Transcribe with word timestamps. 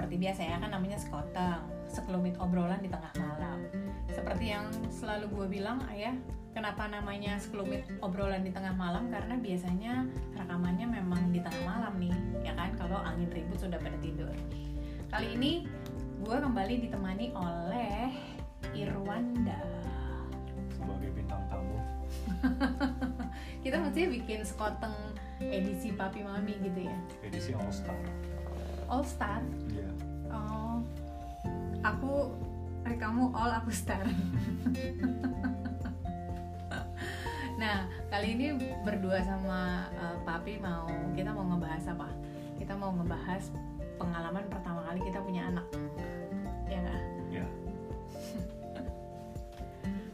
seperti 0.00 0.16
biasa 0.16 0.40
ya 0.48 0.56
kan 0.56 0.72
namanya 0.72 0.96
sekoteng 0.96 1.60
sekelumit 1.84 2.32
obrolan 2.40 2.80
di 2.80 2.88
tengah 2.88 3.12
malam. 3.20 3.68
Seperti 4.08 4.48
yang 4.48 4.64
selalu 4.88 5.28
gue 5.28 5.60
bilang 5.60 5.76
ayah 5.92 6.16
kenapa 6.56 6.88
namanya 6.88 7.36
sekelumit 7.36 7.84
obrolan 8.00 8.40
di 8.40 8.48
tengah 8.48 8.72
malam? 8.72 9.12
Karena 9.12 9.36
biasanya 9.36 10.08
rekamannya 10.40 10.88
memang 10.88 11.36
di 11.36 11.44
tengah 11.44 11.62
malam 11.68 12.00
nih 12.00 12.16
ya 12.40 12.56
kan? 12.56 12.72
Kalau 12.80 12.96
angin 12.96 13.28
ribut 13.28 13.60
sudah 13.60 13.76
pada 13.76 14.00
tidur. 14.00 14.32
Kali 15.12 15.36
ini 15.36 15.68
gue 16.24 16.36
kembali 16.48 16.74
ditemani 16.88 17.36
oleh 17.36 18.08
Irwanda. 18.72 19.60
Sebagai 20.72 21.12
bintang 21.12 21.44
tamu. 21.52 21.76
Kita 23.68 23.76
mesti 23.84 24.08
bikin 24.08 24.48
sekoteng 24.48 24.96
edisi 25.44 25.92
papi 25.92 26.24
mami 26.24 26.56
gitu 26.56 26.88
ya? 26.88 26.96
Edisi 27.20 27.52
All 27.52 27.68
Star. 27.68 28.00
all 28.90 29.06
star? 29.06 29.38
Iya. 29.70 29.89
Oh. 30.32 30.78
Aku 31.80 32.34
eh 32.88 32.96
kamu 32.96 33.30
all 33.36 33.52
aku 33.60 33.70
star. 33.70 34.04
Nah 37.60 37.84
kali 38.08 38.40
ini 38.40 38.56
berdua 38.80 39.20
sama 39.20 39.84
eh, 39.92 40.16
papi 40.24 40.56
mau 40.56 40.88
kita 41.12 41.28
mau 41.28 41.44
ngebahas 41.44 41.92
apa? 41.92 42.08
Kita 42.56 42.72
mau 42.72 42.88
ngebahas 42.96 43.52
pengalaman 44.00 44.48
pertama 44.48 44.80
kali 44.88 45.04
kita 45.04 45.20
punya 45.20 45.52
anak. 45.52 45.66
Ya 46.72 46.78
nggak? 46.80 47.00
Iya. 47.28 47.44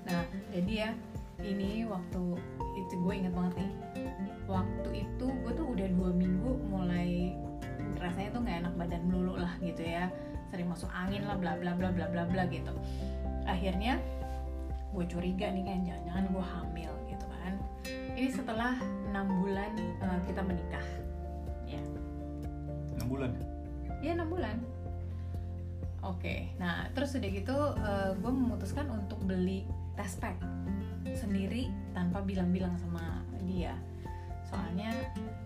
Nah, 0.07 0.23
jadi 0.55 0.87
ya 0.87 0.91
ini 1.43 1.83
waktu 1.83 2.39
itu 2.79 2.95
gue 2.95 3.11
inget 3.11 3.35
banget 3.35 3.59
nih. 3.59 3.73
Waktu 4.47 4.91
itu 5.03 5.27
gue 5.27 5.53
tuh 5.59 5.67
udah 5.67 5.89
dua 5.99 6.11
minggu 6.15 6.51
mulai 6.71 7.35
rasanya 7.99 8.31
tuh 8.33 8.41
nggak 8.45 8.57
enak 8.67 8.75
badan 8.77 9.03
melulu 9.09 9.35
lah 9.41 9.53
gitu 9.61 9.83
ya. 9.83 10.13
Sering 10.53 10.71
masuk 10.71 10.91
angin 10.95 11.27
lah 11.27 11.35
bla 11.41 11.59
bla 11.59 11.75
bla 11.75 11.91
bla 11.91 12.07
bla 12.07 12.23
bla 12.29 12.43
gitu. 12.49 12.71
Akhirnya 13.47 13.99
gue 14.95 15.05
curiga 15.11 15.53
nih 15.53 15.65
kan 15.67 15.85
jangan-jangan 15.85 16.25
gue 16.31 16.45
hamil 16.45 16.93
gitu 17.11 17.27
kan. 17.29 17.55
Ini 18.17 18.29
setelah 18.33 18.75
enam 19.11 19.27
bulan 19.43 19.73
eh, 19.79 20.21
kita 20.25 20.41
menikah. 20.41 20.87
Ya. 21.67 21.83
6 23.03 23.11
bulan. 23.11 23.31
Ya 24.01 24.17
6 24.17 24.33
bulan. 24.33 24.57
Oke, 26.07 26.55
nah 26.63 26.87
terus 26.95 27.19
udah 27.19 27.31
gitu 27.35 27.59
gue 28.23 28.33
memutuskan 28.33 28.87
untuk 28.95 29.19
beli 29.27 29.67
test 29.99 30.23
pack 30.23 30.39
sendiri 31.19 31.67
tanpa 31.91 32.23
bilang-bilang 32.23 32.79
sama 32.79 33.27
dia. 33.43 33.75
Soalnya 34.47 34.95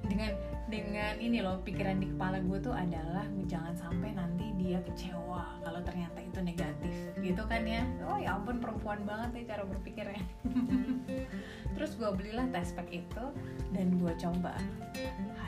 dengan 0.07 0.33
dengan 0.71 1.15
ini 1.19 1.43
loh 1.43 1.59
pikiran 1.67 1.99
di 1.99 2.07
kepala 2.15 2.39
gue 2.45 2.59
tuh 2.63 2.75
adalah 2.77 3.27
jangan 3.51 3.75
sampai 3.75 4.15
nanti 4.15 4.55
dia 4.55 4.79
kecewa 4.87 5.59
kalau 5.67 5.81
ternyata 5.83 6.23
itu 6.23 6.39
negatif 6.45 6.95
gitu 7.19 7.43
kan 7.49 7.67
ya. 7.67 7.83
Oh 8.07 8.21
ya 8.21 8.39
ampun 8.39 8.61
perempuan 8.63 9.03
banget 9.03 9.29
nih 9.35 9.45
cara 9.51 9.63
berpikirnya. 9.67 10.23
terus 11.81 11.97
gue 11.97 12.11
belilah 12.13 12.45
test 12.53 12.77
pack 12.77 12.93
itu 12.93 13.25
dan 13.73 13.97
gue 13.97 14.13
coba 14.21 14.53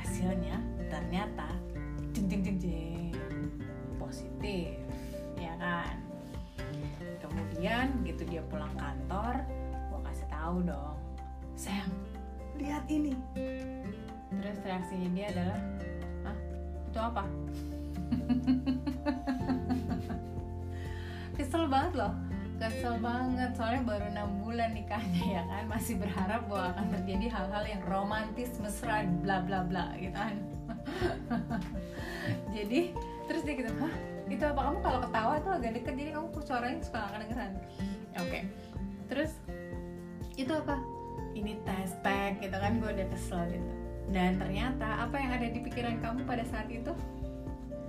hasilnya 0.00 0.56
ternyata 0.88 1.44
jeng 2.16 2.28
jeng 2.28 2.40
jeng 2.40 2.58
jeng 2.58 3.12
positif 4.00 4.80
ya 5.36 5.52
kan 5.60 6.00
kemudian 7.20 7.92
begitu 8.00 8.24
dia 8.24 8.42
pulang 8.48 8.72
kantor 8.80 9.44
gue 9.92 10.00
kasih 10.08 10.28
tahu 10.32 10.56
dong 10.64 10.96
sayang 11.52 11.92
lihat 12.58 12.84
ini. 12.88 13.14
Terus 14.32 14.58
reaksinya 14.64 15.08
dia 15.12 15.26
adalah 15.32 15.60
ah 16.26 16.36
itu 16.88 17.00
apa? 17.00 17.24
Kesel 21.36 21.64
banget 21.68 21.92
loh. 21.96 22.12
Kesel 22.60 22.94
banget. 23.00 23.50
Soalnya 23.56 23.82
baru 23.84 24.06
enam 24.12 24.28
bulan 24.44 24.76
nikahnya 24.76 25.24
ya 25.40 25.42
kan? 25.48 25.64
Masih 25.68 25.96
berharap 25.98 26.48
bahwa 26.48 26.76
akan 26.76 26.86
terjadi 27.00 27.26
hal-hal 27.32 27.64
yang 27.66 27.82
romantis 27.88 28.60
mesra 28.60 29.04
bla 29.24 29.40
bla 29.42 29.64
bla 29.64 29.96
gitu 29.98 30.16
kan? 30.16 30.36
Jadi 32.56 32.92
terus 33.26 33.42
dia 33.44 33.54
gitu 33.56 33.72
hah? 33.80 33.92
Itu 34.28 34.44
apa? 34.48 34.60
Kamu 34.64 34.78
kalau 34.80 34.98
ketawa 35.04 35.34
tuh 35.44 35.52
agak 35.52 35.76
deket 35.76 35.92
jadi 35.92 36.16
kamu 36.16 36.32
suaranya 36.40 36.80
suka 36.80 37.04
nggak 37.04 37.12
kedengeran? 37.20 37.52
Oke. 38.16 38.40
Terus 39.12 39.36
itu 40.40 40.48
apa 40.48 40.80
ini 41.32 41.58
test 41.64 41.96
pack 42.04 42.38
gitu 42.44 42.54
kan 42.54 42.78
gue 42.78 42.90
udah 42.92 43.08
kesel 43.10 43.42
gitu. 43.50 43.72
Dan 44.12 44.36
ternyata 44.36 45.08
apa 45.08 45.16
yang 45.16 45.30
ada 45.32 45.46
di 45.48 45.60
pikiran 45.62 45.98
kamu 46.02 46.26
pada 46.28 46.44
saat 46.44 46.68
itu? 46.68 46.92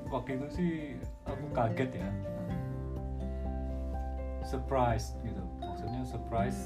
Waktu 0.07 0.39
itu 0.39 0.47
sih 0.53 0.73
aku 1.25 1.45
kaget 1.51 1.91
ya. 1.99 2.09
Surprise 4.45 5.17
gitu. 5.25 5.43
Maksudnya 5.59 6.01
surprise 6.05 6.59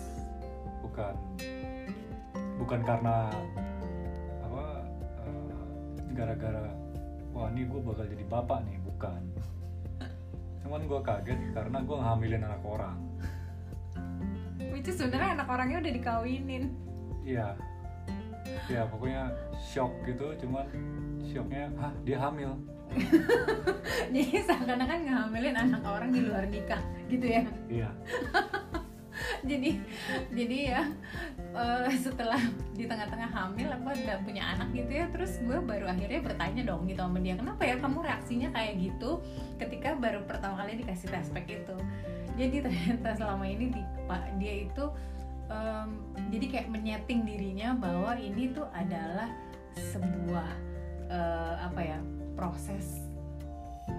bukan 0.83 1.15
bukan 2.57 2.81
karena 2.85 3.29
apa 4.41 4.65
eh, 5.25 6.13
gara-gara 6.13 6.69
wah 7.33 7.49
ini 7.53 7.65
gue 7.65 7.79
bakal 7.81 8.05
jadi 8.05 8.25
bapak 8.27 8.59
nih. 8.67 8.77
Bukan. 8.83 9.21
Cuman 10.65 10.81
gue 10.83 10.99
kaget 10.99 11.39
karena 11.55 11.77
gue 11.81 11.95
ngehamilin 11.95 12.43
anak 12.43 12.63
orang 12.67 12.97
which 14.77 14.93
is 14.93 15.01
sebenarnya 15.01 15.41
anak 15.41 15.49
orangnya 15.49 15.77
udah 15.81 15.93
dikawinin. 15.97 16.63
Iya. 17.25 17.57
Ya 18.69 18.85
pokoknya 18.85 19.33
shock 19.57 19.89
gitu 20.05 20.37
cuman 20.45 20.69
shocknya 21.25 21.73
hah 21.81 21.93
dia 22.05 22.17
hamil. 22.21 22.53
Jadi 24.13 24.37
seakan-akan 24.45 24.99
ngehamilin 25.03 25.57
anak 25.57 25.81
orang 25.83 26.13
di 26.13 26.21
luar 26.21 26.45
nikah 26.45 26.79
gitu 27.09 27.25
ya? 27.25 27.43
Iya. 27.67 27.89
Jadi 29.49 29.81
jadi 30.29 30.57
ya 30.77 30.81
eh, 31.57 31.89
setelah 31.97 32.37
di 32.77 32.85
tengah-tengah 32.85 33.33
hamil 33.33 33.65
apa 33.73 33.97
udah 33.97 34.17
punya 34.21 34.45
anak 34.53 34.69
gitu 34.77 34.93
ya 34.93 35.09
terus 35.09 35.41
gue 35.41 35.57
baru 35.57 35.89
akhirnya 35.89 36.21
bertanya 36.21 36.61
dong 36.69 36.85
gitu 36.85 37.01
sama 37.01 37.17
dia 37.17 37.33
kenapa 37.33 37.65
ya 37.65 37.81
kamu 37.81 38.05
reaksinya 38.05 38.53
kayak 38.53 38.77
gitu? 38.77 39.17
Ketika 39.57 39.97
baru 39.97 40.21
pertama 40.21 40.61
kali 40.61 40.85
dikasih 40.85 41.09
test 41.09 41.33
pack 41.33 41.49
itu 41.49 41.75
jadi 42.37 42.55
ternyata 42.61 43.09
selama 43.17 43.45
ini 43.49 43.73
di, 43.73 43.81
pa- 44.05 44.29
dia 44.37 44.69
itu 44.69 44.85
em, 45.49 45.89
jadi 46.29 46.45
kayak 46.47 46.67
menyeting 46.69 47.25
dirinya 47.25 47.73
bahwa 47.73 48.13
ini 48.15 48.53
tuh 48.53 48.69
adalah 48.71 49.27
sebuah 49.73 50.49
eh, 51.09 51.55
apa 51.65 51.81
ya 51.81 51.99
proses 52.37 53.01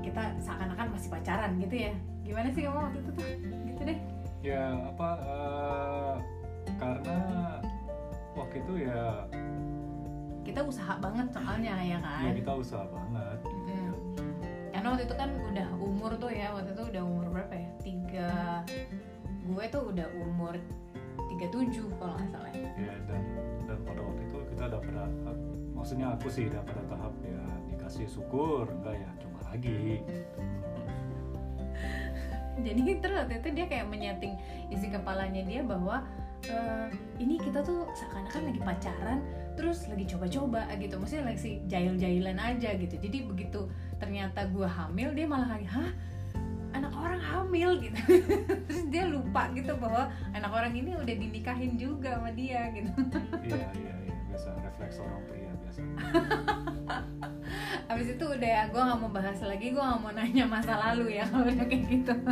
kita 0.05 0.37
seakan-akan 0.39 0.95
masih 0.95 1.09
pacaran 1.11 1.59
gitu 1.59 1.91
ya. 1.91 1.93
Gimana 2.23 2.53
sih 2.53 2.63
kamu 2.63 2.77
waktu 2.77 2.99
itu 3.03 3.11
tuh? 3.17 3.29
Gitu 3.67 3.81
deh. 3.83 3.99
Ya 4.45 4.65
apa 4.95 5.09
eh, 5.19 6.15
karena 6.79 7.19
waktu 8.39 8.57
itu 8.63 8.75
ya 8.87 9.27
kita 10.47 10.61
usaha 10.65 10.95
banget 11.03 11.27
soalnya 11.35 11.75
ya 11.83 11.99
kan? 12.01 12.23
Ya 12.23 12.33
kita 12.39 12.53
usaha 12.55 12.85
banget. 12.87 13.39
Mm. 13.45 13.93
karena 14.71 14.95
waktu 14.95 15.05
itu 15.11 15.17
kan 15.19 15.31
udah 15.51 15.69
umur 15.83 16.11
tuh 16.17 16.31
ya 16.31 16.55
waktu 16.55 16.71
itu 16.71 16.83
udah 16.87 17.03
umur 17.03 17.27
berapa 17.35 17.51
ya 17.51 17.68
tiga. 18.09 18.65
Gue 19.45 19.65
tuh 19.69 19.93
udah 19.93 20.09
umur 20.17 20.57
37 21.37 21.77
kalau 22.01 22.17
nggak 22.17 22.31
salah. 22.33 22.49
Ya. 22.57 22.97
dan 23.05 23.21
dan 23.69 23.77
pada 23.85 24.01
waktu 24.01 24.25
itu 24.25 24.39
kita 24.57 24.63
udah 24.73 24.81
pada 24.81 25.05
maksudnya 25.77 26.17
aku 26.17 26.33
sih 26.33 26.49
udah 26.49 26.65
pada 26.65 26.81
tahap 26.89 27.13
ya 27.21 27.45
dikasih 27.69 28.09
syukur 28.09 28.65
enggak 28.65 28.97
ya 28.97 29.11
cuma 29.21 29.45
lagi. 29.53 30.01
Jadi 32.67 32.99
terus 32.99 33.23
waktu 33.23 33.39
itu 33.39 33.49
dia 33.55 33.71
kayak 33.71 33.87
menyeting 33.87 34.35
isi 34.73 34.91
kepalanya 34.91 35.47
dia 35.47 35.63
bahwa 35.63 36.03
eh, 36.49 36.91
ini 37.23 37.39
kita 37.39 37.63
tuh 37.63 37.87
seakan-akan 37.95 38.51
lagi 38.51 38.61
pacaran 38.65 39.19
terus 39.55 39.87
lagi 39.87 40.11
coba-coba 40.11 40.67
gitu. 40.81 40.99
Maksudnya 40.99 41.31
lagi 41.31 41.39
si 41.39 41.51
jail-jailan 41.71 42.41
aja 42.41 42.75
gitu. 42.75 42.99
Jadi 42.99 43.31
begitu 43.31 43.71
ternyata 44.03 44.51
gue 44.51 44.67
hamil 44.67 45.15
dia 45.15 45.31
malah 45.31 45.55
lagi 45.55 45.71
hah 45.71 45.93
orang 46.99 47.23
hamil 47.23 47.71
gitu. 47.81 48.01
Terus 48.67 48.85
dia 48.91 49.05
lupa 49.07 49.49
gitu 49.55 49.73
bahwa 49.79 50.11
anak 50.35 50.51
orang 50.51 50.73
ini 50.75 50.95
udah 50.99 51.15
dinikahin 51.15 51.79
juga 51.79 52.19
sama 52.19 52.31
dia 52.35 52.71
gitu. 52.75 52.91
Iya 53.47 53.69
iya 53.79 53.95
iya. 54.05 54.15
Biasa 54.29 54.49
refleks 54.61 54.99
orang 55.01 55.23
pria 55.31 55.53
biasa. 55.65 55.81
Habis 57.89 58.09
itu 58.19 58.25
udah 58.29 58.51
ya, 58.51 58.63
gue 58.69 58.81
gak 58.81 58.99
mau 59.01 59.11
bahas 59.11 59.39
lagi, 59.41 59.73
gue 59.73 59.81
gak 59.81 60.01
mau 60.05 60.13
nanya 60.13 60.45
masa 60.45 60.77
lalu 60.77 61.17
ya 61.17 61.25
kalau 61.31 61.49
udah 61.49 61.67
kayak 61.67 61.85
gitu. 61.89 62.15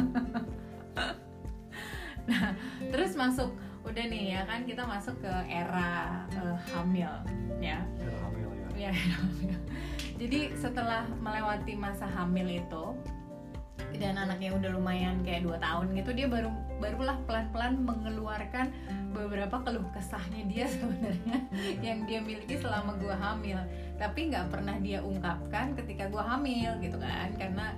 Nah, 2.27 2.59
terus 2.91 3.15
masuk, 3.15 3.55
udah 3.87 4.05
nih 4.11 4.35
ya 4.35 4.43
kan 4.51 4.67
kita 4.67 4.83
masuk 4.83 5.15
ke 5.23 5.31
era 5.47 6.27
eh, 6.35 6.59
hamil 6.75 7.07
ya. 7.63 7.79
Ya 8.03 8.19
hamil 8.19 8.51
ya. 8.51 8.67
Ya, 8.75 8.91
era 8.91 9.15
hamil. 9.23 9.55
Jadi 10.17 10.41
setelah 10.59 11.07
melewati 11.23 11.79
masa 11.79 12.11
hamil 12.11 12.51
itu 12.51 12.85
dan 13.97 14.15
anaknya 14.21 14.53
udah 14.57 14.71
lumayan 14.77 15.21
kayak 15.25 15.45
dua 15.45 15.57
tahun 15.59 15.93
gitu 15.97 16.11
dia 16.13 16.29
baru 16.29 16.53
barulah 16.77 17.17
pelan-pelan 17.25 17.81
mengeluarkan 17.83 18.69
beberapa 19.17 19.57
keluh 19.65 19.89
kesahnya 19.97 20.45
dia 20.49 20.69
sebenarnya 20.77 21.39
yang 21.81 22.05
dia 22.05 22.21
miliki 22.21 22.61
selama 22.61 22.97
gue 23.01 23.13
hamil 23.13 23.59
tapi 23.97 24.29
nggak 24.29 24.53
pernah 24.53 24.77
dia 24.81 25.01
ungkapkan 25.01 25.73
ketika 25.75 26.13
gue 26.13 26.21
hamil 26.21 26.71
gitu 26.85 27.01
kan 27.01 27.33
karena 27.41 27.73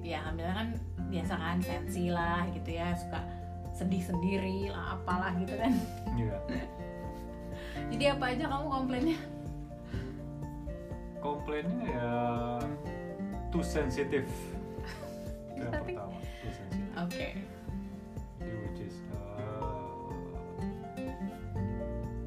ya 0.00 0.24
hamil 0.24 0.48
kan 0.48 0.68
biasa 1.12 1.34
kan 1.36 1.58
sensi 1.60 2.08
lah 2.08 2.48
gitu 2.56 2.70
ya 2.72 2.96
suka 2.96 3.20
sedih 3.76 4.02
sendiri 4.02 4.72
lah 4.72 4.96
apalah 4.98 5.32
gitu 5.38 5.54
kan 5.54 5.72
Iya. 6.16 6.36
jadi 7.94 8.04
apa 8.16 8.24
aja 8.32 8.44
kamu 8.48 8.66
komplainnya 8.66 9.18
Komplainnya 11.18 11.82
ya 11.82 12.10
too 13.50 13.58
sensitive. 13.58 14.30
Itu 15.58 15.66
yang 15.66 15.74
Tapi- 15.74 15.98
pertama, 15.98 16.18
oke 17.02 17.28
Jadi 18.38 18.54
which 18.62 18.80
is 18.86 18.94
uh, 19.10 20.06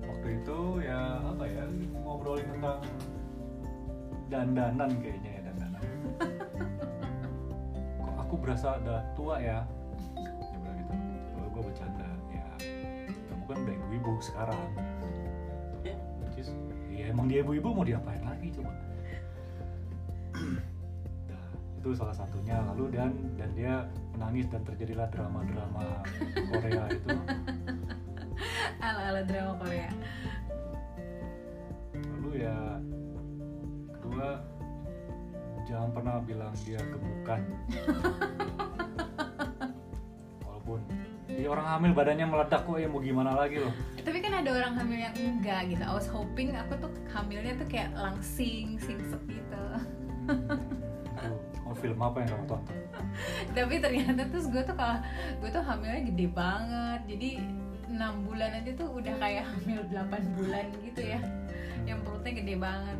waktu 0.03 0.27
itu 0.35 0.59
ya 0.83 0.99
apa 1.23 1.43
ya 1.47 1.63
ngobrolin 2.03 2.43
tentang 2.51 2.83
dandanan 4.27 4.91
kayaknya 4.99 5.31
ya 5.31 5.41
dandanan. 5.47 5.83
Kok 8.03 8.15
aku 8.19 8.35
berasa 8.35 8.75
udah 8.83 8.99
tua 9.15 9.39
ya? 9.39 9.63
Dia 10.19 10.57
bilang 10.59 10.77
gitu. 10.83 10.93
Kalau 11.31 11.47
gue 11.55 11.63
bercanda 11.71 12.07
ya 12.31 12.45
kamu 13.31 13.43
kan 13.47 13.57
udah 13.63 13.75
ibu-ibu 13.79 14.11
sekarang. 14.19 14.59
Which 16.19 16.35
is, 16.43 16.51
ya 16.91 17.11
emang 17.11 17.31
dia 17.31 17.39
ibu-ibu 17.43 17.71
mau 17.71 17.87
diapain 17.87 18.23
lagi 18.23 18.51
coba? 18.51 18.71
Itu 21.81 21.97
salah 21.97 22.13
satunya. 22.13 22.61
Lalu 22.61 22.93
dan 22.93 23.09
dan 23.41 23.49
dia 23.57 23.89
menangis 24.13 24.45
dan 24.53 24.61
terjadilah 24.61 25.09
drama-drama 25.09 26.05
Korea 26.53 26.85
itu. 26.93 27.09
Ala 28.85 29.01
ala 29.09 29.21
drama 29.25 29.57
Korea. 29.57 29.89
Lalu 31.97 32.45
ya 32.45 32.57
kedua 33.97 34.45
jangan 35.65 35.89
pernah 35.89 36.21
bilang 36.21 36.53
dia 36.61 36.77
gemukan. 36.85 37.41
Walaupun 40.45 40.85
di 41.25 41.49
orang 41.49 41.65
hamil 41.65 41.97
badannya 41.97 42.29
meledak 42.29 42.61
kok 42.69 42.77
ya 42.77 42.85
mau 42.85 43.01
gimana 43.01 43.33
lagi 43.33 43.57
loh. 43.57 43.73
Tapi 43.97 44.21
kan 44.21 44.37
ada 44.37 44.53
orang 44.53 44.77
hamil 44.77 45.01
yang 45.01 45.17
enggak 45.17 45.73
gitu. 45.73 45.81
I 45.81 45.93
was 45.97 46.05
hoping 46.05 46.53
aku 46.53 46.77
tuh 46.77 46.93
hamilnya 47.09 47.57
tuh 47.57 47.65
kayak 47.65 47.89
langsing 47.97 48.77
singset 48.77 49.17
gitu. 49.25 49.65
Mau 50.29 50.60
film 51.81 51.99
apa 51.99 52.21
yang 52.21 52.29
kamu 52.37 52.45
tonton? 52.45 52.77
Tapi 53.57 53.75
ternyata 53.81 54.21
terus 54.29 54.45
gue 54.47 54.61
tuh 54.61 54.75
kalau 54.77 55.01
gue 55.41 55.49
tuh 55.49 55.63
hamilnya 55.65 56.01
gede 56.07 56.27
banget. 56.29 57.01
Jadi 57.09 57.29
enam 57.91 58.23
bulan 58.23 58.55
aja 58.55 58.71
tuh 58.77 58.87
udah 58.95 59.13
kayak 59.19 59.43
hamil 59.49 59.81
8 59.89 60.37
bulan 60.39 60.65
gitu 60.85 61.01
ya. 61.01 61.19
Yang 61.83 61.99
perutnya 62.05 62.33
gede 62.37 62.55
banget. 62.55 62.99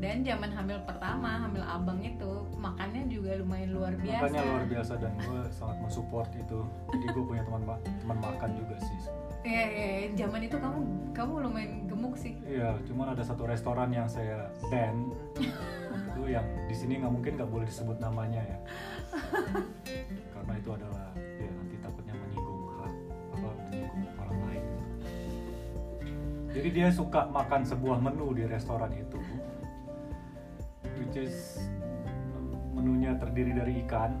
Dan 0.00 0.24
zaman 0.24 0.50
hamil 0.52 0.78
pertama 0.88 1.44
hamil 1.44 1.60
abang 1.60 2.00
itu 2.00 2.48
makannya 2.56 3.04
juga 3.12 3.36
lumayan 3.36 3.76
luar 3.76 3.92
biasa. 4.00 4.32
makanya 4.32 4.44
luar 4.48 4.64
biasa 4.64 4.92
dan 4.96 5.12
gue 5.20 5.40
sangat 5.52 5.76
mensupport 5.80 6.30
itu. 6.36 6.60
Jadi 6.88 7.04
gue 7.12 7.24
punya 7.24 7.42
teman 7.44 7.62
ma- 7.68 7.82
teman 8.00 8.18
makan 8.20 8.50
juga 8.56 8.76
sih 8.80 9.00
Iya, 9.40 9.64
iya, 9.72 10.08
zaman 10.20 10.44
itu 10.44 10.56
kamu 10.60 10.80
kamu 11.16 11.32
lumayan 11.48 11.72
gemuk 11.88 12.12
sih. 12.20 12.36
Iya, 12.44 12.76
cuman 12.84 13.16
ada 13.16 13.24
satu 13.24 13.48
restoran 13.48 13.88
yang 13.88 14.04
saya 14.04 14.52
ban 14.68 15.08
itu 16.12 16.22
yang 16.28 16.44
di 16.68 16.76
sini 16.76 17.00
nggak 17.00 17.12
mungkin 17.12 17.32
nggak 17.40 17.48
boleh 17.48 17.64
disebut 17.64 17.96
namanya 18.04 18.44
ya, 18.44 18.58
karena 20.36 20.52
itu 20.60 20.70
adalah 20.76 21.08
ya 21.16 21.50
nanti 21.56 21.76
takutnya 21.80 22.14
menyinggung 22.20 22.62
hak 22.76 22.92
apa 23.32 23.48
menyinggung 23.64 24.04
orang 24.20 24.38
lain. 24.44 24.64
Jadi 26.52 26.68
dia 26.76 26.88
suka 26.92 27.24
makan 27.32 27.62
sebuah 27.64 27.96
menu 27.96 28.36
di 28.36 28.44
restoran 28.44 28.92
itu, 28.92 29.18
which 31.00 31.16
is 31.16 31.64
menunya 32.76 33.16
terdiri 33.16 33.56
dari 33.56 33.72
ikan 33.88 34.20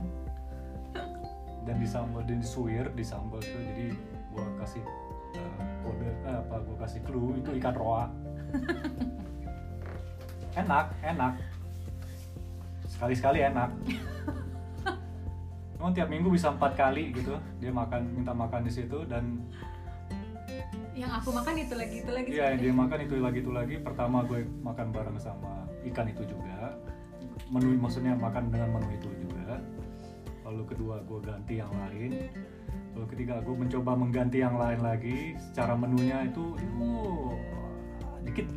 dan 1.68 1.76
disambal 1.76 2.24
dan 2.24 2.40
disuir 2.40 2.88
disambal 2.96 3.44
itu 3.44 3.58
jadi 3.68 3.86
gua 4.32 4.46
kasih 4.64 4.80
uh, 5.36 5.54
kode 5.84 6.08
eh, 6.08 6.38
apa 6.40 6.56
gua 6.64 6.76
kasih 6.86 7.00
clue 7.06 7.38
itu 7.38 7.50
ikan 7.60 7.74
roa 7.76 8.10
enak 10.60 10.86
enak 11.04 11.32
sekali 12.90 13.14
sekali 13.14 13.38
enak 13.46 13.70
Cuman 15.80 15.96
tiap 15.96 16.12
minggu 16.12 16.28
bisa 16.28 16.52
empat 16.52 16.76
kali 16.76 17.08
gitu 17.16 17.40
dia 17.56 17.72
makan 17.72 18.12
minta 18.12 18.36
makan 18.36 18.68
di 18.68 18.68
situ 18.68 19.00
dan 19.08 19.40
yang 20.92 21.08
aku 21.16 21.32
makan 21.32 21.56
itu 21.56 21.72
lagi 21.72 21.96
itu 22.04 22.10
lagi 22.12 22.28
Iya, 22.28 22.44
yang 22.52 22.60
dia 22.60 22.72
makan 22.76 22.98
itu 23.08 23.14
lagi 23.16 23.38
itu 23.40 23.48
lagi. 23.48 23.74
Pertama 23.80 24.20
gue 24.28 24.44
makan 24.60 24.92
bareng 24.92 25.16
sama 25.16 25.64
ikan 25.88 26.12
itu 26.12 26.28
juga. 26.28 26.76
Menu 27.48 27.80
maksudnya 27.80 28.12
makan 28.12 28.52
dengan 28.52 28.76
menu 28.76 28.92
itu 28.92 29.08
juga. 29.24 29.56
Lalu 30.44 30.62
kedua 30.68 31.00
gue 31.00 31.18
ganti 31.24 31.64
yang 31.64 31.72
lain. 31.72 32.28
Lalu 32.96 33.06
ketiga 33.16 33.40
gue 33.40 33.54
mencoba 33.54 33.92
mengganti 33.94 34.42
yang 34.42 34.56
lain 34.58 34.80
lagi. 34.82 35.34
Secara 35.38 35.78
menunya 35.78 36.26
itu, 36.26 36.56
uh, 36.80 37.30
dikit. 38.26 38.48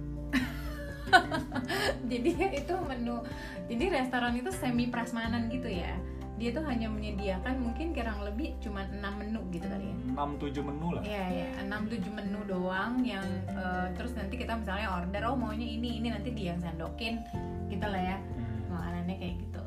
jadi 2.09 2.31
itu 2.57 2.73
menu 2.89 3.21
jadi 3.69 4.01
restoran 4.01 4.33
itu 4.33 4.49
semi 4.49 4.89
prasmanan 4.89 5.45
gitu 5.45 5.69
ya 5.69 5.93
dia 6.41 6.49
tuh 6.49 6.65
hanya 6.65 6.89
menyediakan 6.89 7.61
mungkin 7.61 7.93
kurang 7.93 8.25
lebih 8.25 8.57
cuma 8.57 8.89
6 8.89 8.97
menu 9.21 9.41
gitu 9.53 9.69
kali 9.69 9.93
ya 9.93 9.97
6-7 10.13 10.65
menu 10.65 10.87
lah. 10.93 11.03
Iya 11.05 11.25
ya, 11.29 11.47
6 11.65 11.93
7 11.93 12.09
menu 12.09 12.39
doang 12.45 13.01
yang 13.05 13.25
eh, 13.49 13.87
terus 13.97 14.13
nanti 14.17 14.37
kita 14.37 14.57
misalnya 14.57 14.97
order 14.97 15.23
oh 15.29 15.37
maunya 15.37 15.65
ini 15.65 16.01
ini 16.01 16.13
nanti 16.13 16.33
dia 16.33 16.53
yang 16.53 16.61
sendokin 16.61 17.21
gitu 17.69 17.85
lah 17.85 18.01
ya. 18.01 18.17
Hmm. 18.17 18.73
Makanannya 18.73 19.15
kayak 19.17 19.35
gitu. 19.41 19.63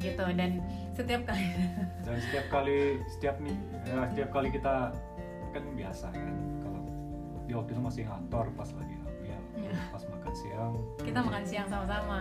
Gitu 0.00 0.26
dan 0.34 0.50
setiap 1.00 1.22
kali 1.24 1.44
Dan 2.04 2.16
setiap 2.20 2.46
kali 2.48 2.78
setiap 3.08 3.36
nih 3.38 3.56
ya, 3.84 4.00
setiap 4.06 4.30
kali 4.30 4.48
kita 4.50 4.74
kan 5.50 5.64
biasa 5.72 6.06
kan 6.08 6.34
kalau 6.60 6.82
di 7.42 7.52
waktu 7.52 7.70
itu 7.70 7.80
masih 7.80 8.02
ngantor 8.04 8.46
pas 8.54 8.70
lagi 8.70 8.94
hamil, 8.96 9.40
Iya. 9.56 9.74
pas 9.90 10.02
makan 10.04 10.32
siang 10.32 10.72
kita 11.00 11.18
makan 11.18 11.44
siang 11.44 11.66
sama-sama. 11.66 12.20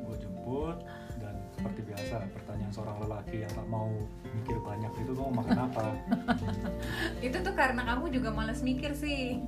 gue 0.00 0.16
jemput 0.16 0.78
dan 1.18 1.34
seperti 1.50 1.80
biasa 1.84 2.14
pertanyaan 2.30 2.70
seorang 2.70 2.96
lelaki 2.98 3.36
yang 3.38 3.50
tak 3.50 3.66
mau 3.66 3.90
mikir 4.32 4.56
banyak 4.58 4.88
itu 4.96 5.12
kamu 5.12 5.32
makan 5.34 5.58
apa 5.60 5.86
Itu 7.26 7.36
tuh 7.38 7.52
karena 7.52 7.82
kamu 7.84 8.08
juga 8.10 8.30
males 8.30 8.60
mikir 8.60 8.94
sih. 8.94 9.42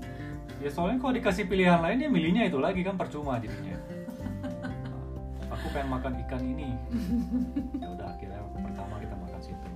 ya 0.59 0.69
soalnya 0.69 0.99
kalau 0.99 1.15
dikasih 1.15 1.47
pilihan 1.47 1.79
lain 1.79 1.97
dia 1.99 2.11
milihnya 2.11 2.45
itu 2.45 2.59
lagi 2.59 2.83
kan 2.83 2.93
percuma 2.95 3.39
jadinya 3.39 3.79
pengen 5.71 5.89
makan 5.91 6.13
ikan 6.27 6.43
ini. 6.43 6.71
Ya 7.79 7.89
udah 7.95 8.07
akhirnya 8.15 8.41
pertama 8.59 8.95
kita 8.99 9.15
makan 9.15 9.41
situ. 9.41 9.69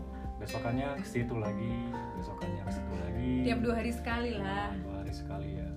Besokannya 0.43 0.89
ke 1.01 1.07
situ 1.09 1.35
lagi 1.39 1.75
besokannya 2.21 2.63
ke 2.67 2.73
situ 2.75 2.95
lagi. 3.01 3.33
Tiap 3.47 3.59
dua 3.63 3.75
hari 3.79 3.93
sekali 3.95 4.33
lah. 4.37 4.69
dua 4.83 4.95
hari 5.01 5.13
sekali 5.15 5.49
ya. 5.59 5.69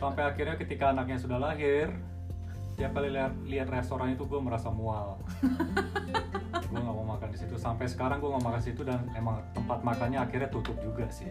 Sampai 0.00 0.22
akhirnya 0.26 0.56
ketika 0.58 0.90
anaknya 0.90 1.18
sudah 1.20 1.38
lahir 1.38 1.92
tiap 2.72 2.96
kali 2.96 3.12
lihat 3.12 3.36
lihat 3.46 3.68
restoran 3.68 4.16
itu 4.16 4.24
gue 4.26 4.40
merasa 4.40 4.72
mual. 4.72 5.20
Gue 6.72 6.80
nggak 6.80 6.96
mau 6.96 7.04
makan 7.04 7.28
di 7.30 7.38
situ. 7.38 7.54
Sampai 7.60 7.86
sekarang 7.86 8.18
gue 8.18 8.32
nggak 8.32 8.44
makan 8.48 8.62
situ 8.64 8.82
dan 8.82 9.04
emang 9.14 9.44
tempat 9.52 9.84
makannya 9.84 10.18
akhirnya 10.18 10.48
tutup 10.48 10.74
juga 10.80 11.06
sih 11.12 11.28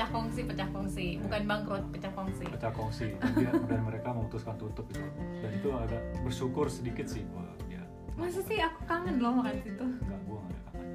Pecah 0.00 0.16
kongsi, 0.16 0.40
pecah 0.48 0.68
kongsi, 0.72 1.06
bukan 1.20 1.42
bangkrut, 1.44 1.84
pecah 1.92 2.08
kongsi. 2.16 2.48
pecah 2.48 2.72
kongsi 2.72 3.12
dan 3.68 3.84
mereka 3.84 4.16
memutuskan 4.16 4.56
tutup 4.56 4.88
itu. 4.88 5.04
Dan 5.44 5.52
itu 5.52 5.68
agak 5.76 6.00
bersyukur 6.24 6.72
sedikit 6.72 7.04
sih. 7.04 7.20
Gue 7.20 7.44
ya. 7.68 7.84
Masa 8.16 8.40
sih 8.48 8.64
aku 8.64 8.80
kangen 8.88 9.20
loh 9.20 9.36
makan 9.36 9.60
situ. 9.60 9.84
nggak 9.84 10.20
gue 10.24 10.38
nggak 10.40 10.56
ada 10.56 10.62
kangen. 10.72 10.88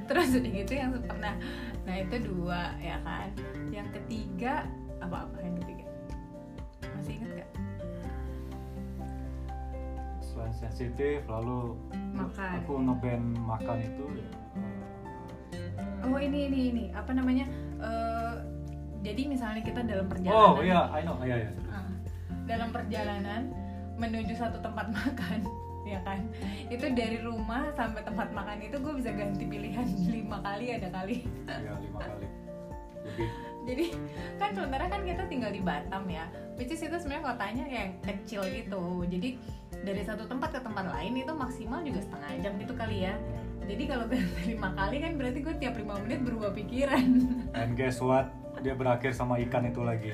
Terus 0.08 0.28
udah 0.40 0.52
gitu 0.64 0.72
yang 0.72 0.90
pernah. 1.04 1.34
Nah 1.84 1.96
itu 2.08 2.16
dua 2.24 2.72
ya 2.80 2.96
kan? 3.04 3.28
Yang 3.68 4.00
ketiga 4.00 4.64
Apa-apa? 5.04 5.44
Yang 5.44 5.60
ketiga. 5.60 5.84
Masih 6.96 7.20
inget 7.20 7.44
gak? 7.44 7.50
selain 10.24 10.56
sensitif 10.56 11.20
lalu 11.28 11.76
Makan. 12.16 12.64
aku 12.64 12.72
ngeban 12.80 13.22
makan 13.44 13.76
itu 13.84 14.08
ya 14.16 14.39
Oh 16.06 16.18
ini 16.20 16.48
ini 16.48 16.58
ini. 16.72 16.84
Apa 16.92 17.12
namanya? 17.12 17.46
Eh, 17.80 18.34
Jadi 19.00 19.32
misalnya 19.32 19.64
kita 19.64 19.80
dalam 19.80 20.12
perjalanan. 20.12 20.36
Oh 20.36 20.60
iya 20.60 20.80
I 20.92 21.00
know. 21.00 21.16
Iya 21.24 21.36
iya. 21.48 21.50
Ah, 21.72 21.88
Dalam 22.44 22.68
perjalanan 22.68 23.48
Menuju 23.96 24.32
satu 24.36 24.60
tempat 24.60 24.92
makan 24.96 25.44
ya 25.84 26.00
kan? 26.04 26.20
Itu 26.68 26.92
dari 26.92 27.20
rumah 27.24 27.72
sampai 27.72 28.04
tempat 28.04 28.28
makan 28.36 28.60
itu 28.60 28.76
gue 28.76 28.94
bisa 29.00 29.12
ganti 29.12 29.44
pilihan 29.48 29.88
lima 30.14 30.40
kali 30.44 30.76
ada 30.76 30.88
kali. 30.92 31.24
Ya 31.48 31.76
lima 31.80 32.00
kali. 32.00 32.26
Lebih. 33.04 33.28
Jadi 33.60 33.84
kan 34.40 34.56
sementara 34.56 34.88
kan 34.88 35.04
kita 35.04 35.24
tinggal 35.28 35.52
di 35.52 35.60
Batam 35.60 36.04
ya. 36.08 36.28
Which 36.56 36.72
is 36.72 36.80
itu 36.80 36.96
sebenarnya 36.96 37.24
kotanya 37.32 37.64
yang 37.68 37.88
kecil 38.04 38.44
gitu. 38.48 39.04
Jadi 39.08 39.36
dari 39.80 40.02
satu 40.04 40.28
tempat 40.28 40.52
ke 40.56 40.60
tempat 40.60 40.92
lain 40.92 41.12
itu 41.16 41.32
maksimal 41.32 41.80
juga 41.80 42.00
setengah 42.04 42.30
jam 42.44 42.52
gitu 42.60 42.72
kali 42.76 43.08
ya 43.08 43.14
jadi 43.70 43.84
kalau 43.86 44.04
gue 44.10 44.18
lima 44.50 44.68
kali 44.74 44.96
kan 44.98 45.12
berarti 45.14 45.38
gue 45.46 45.54
tiap 45.62 45.74
lima 45.78 45.94
menit 46.02 46.20
berubah 46.26 46.50
pikiran. 46.50 47.06
And 47.58 47.78
guess 47.78 48.02
what? 48.02 48.34
Dia 48.60 48.74
berakhir 48.74 49.14
sama 49.14 49.38
ikan 49.46 49.70
itu 49.70 49.80
lagi. 49.86 50.10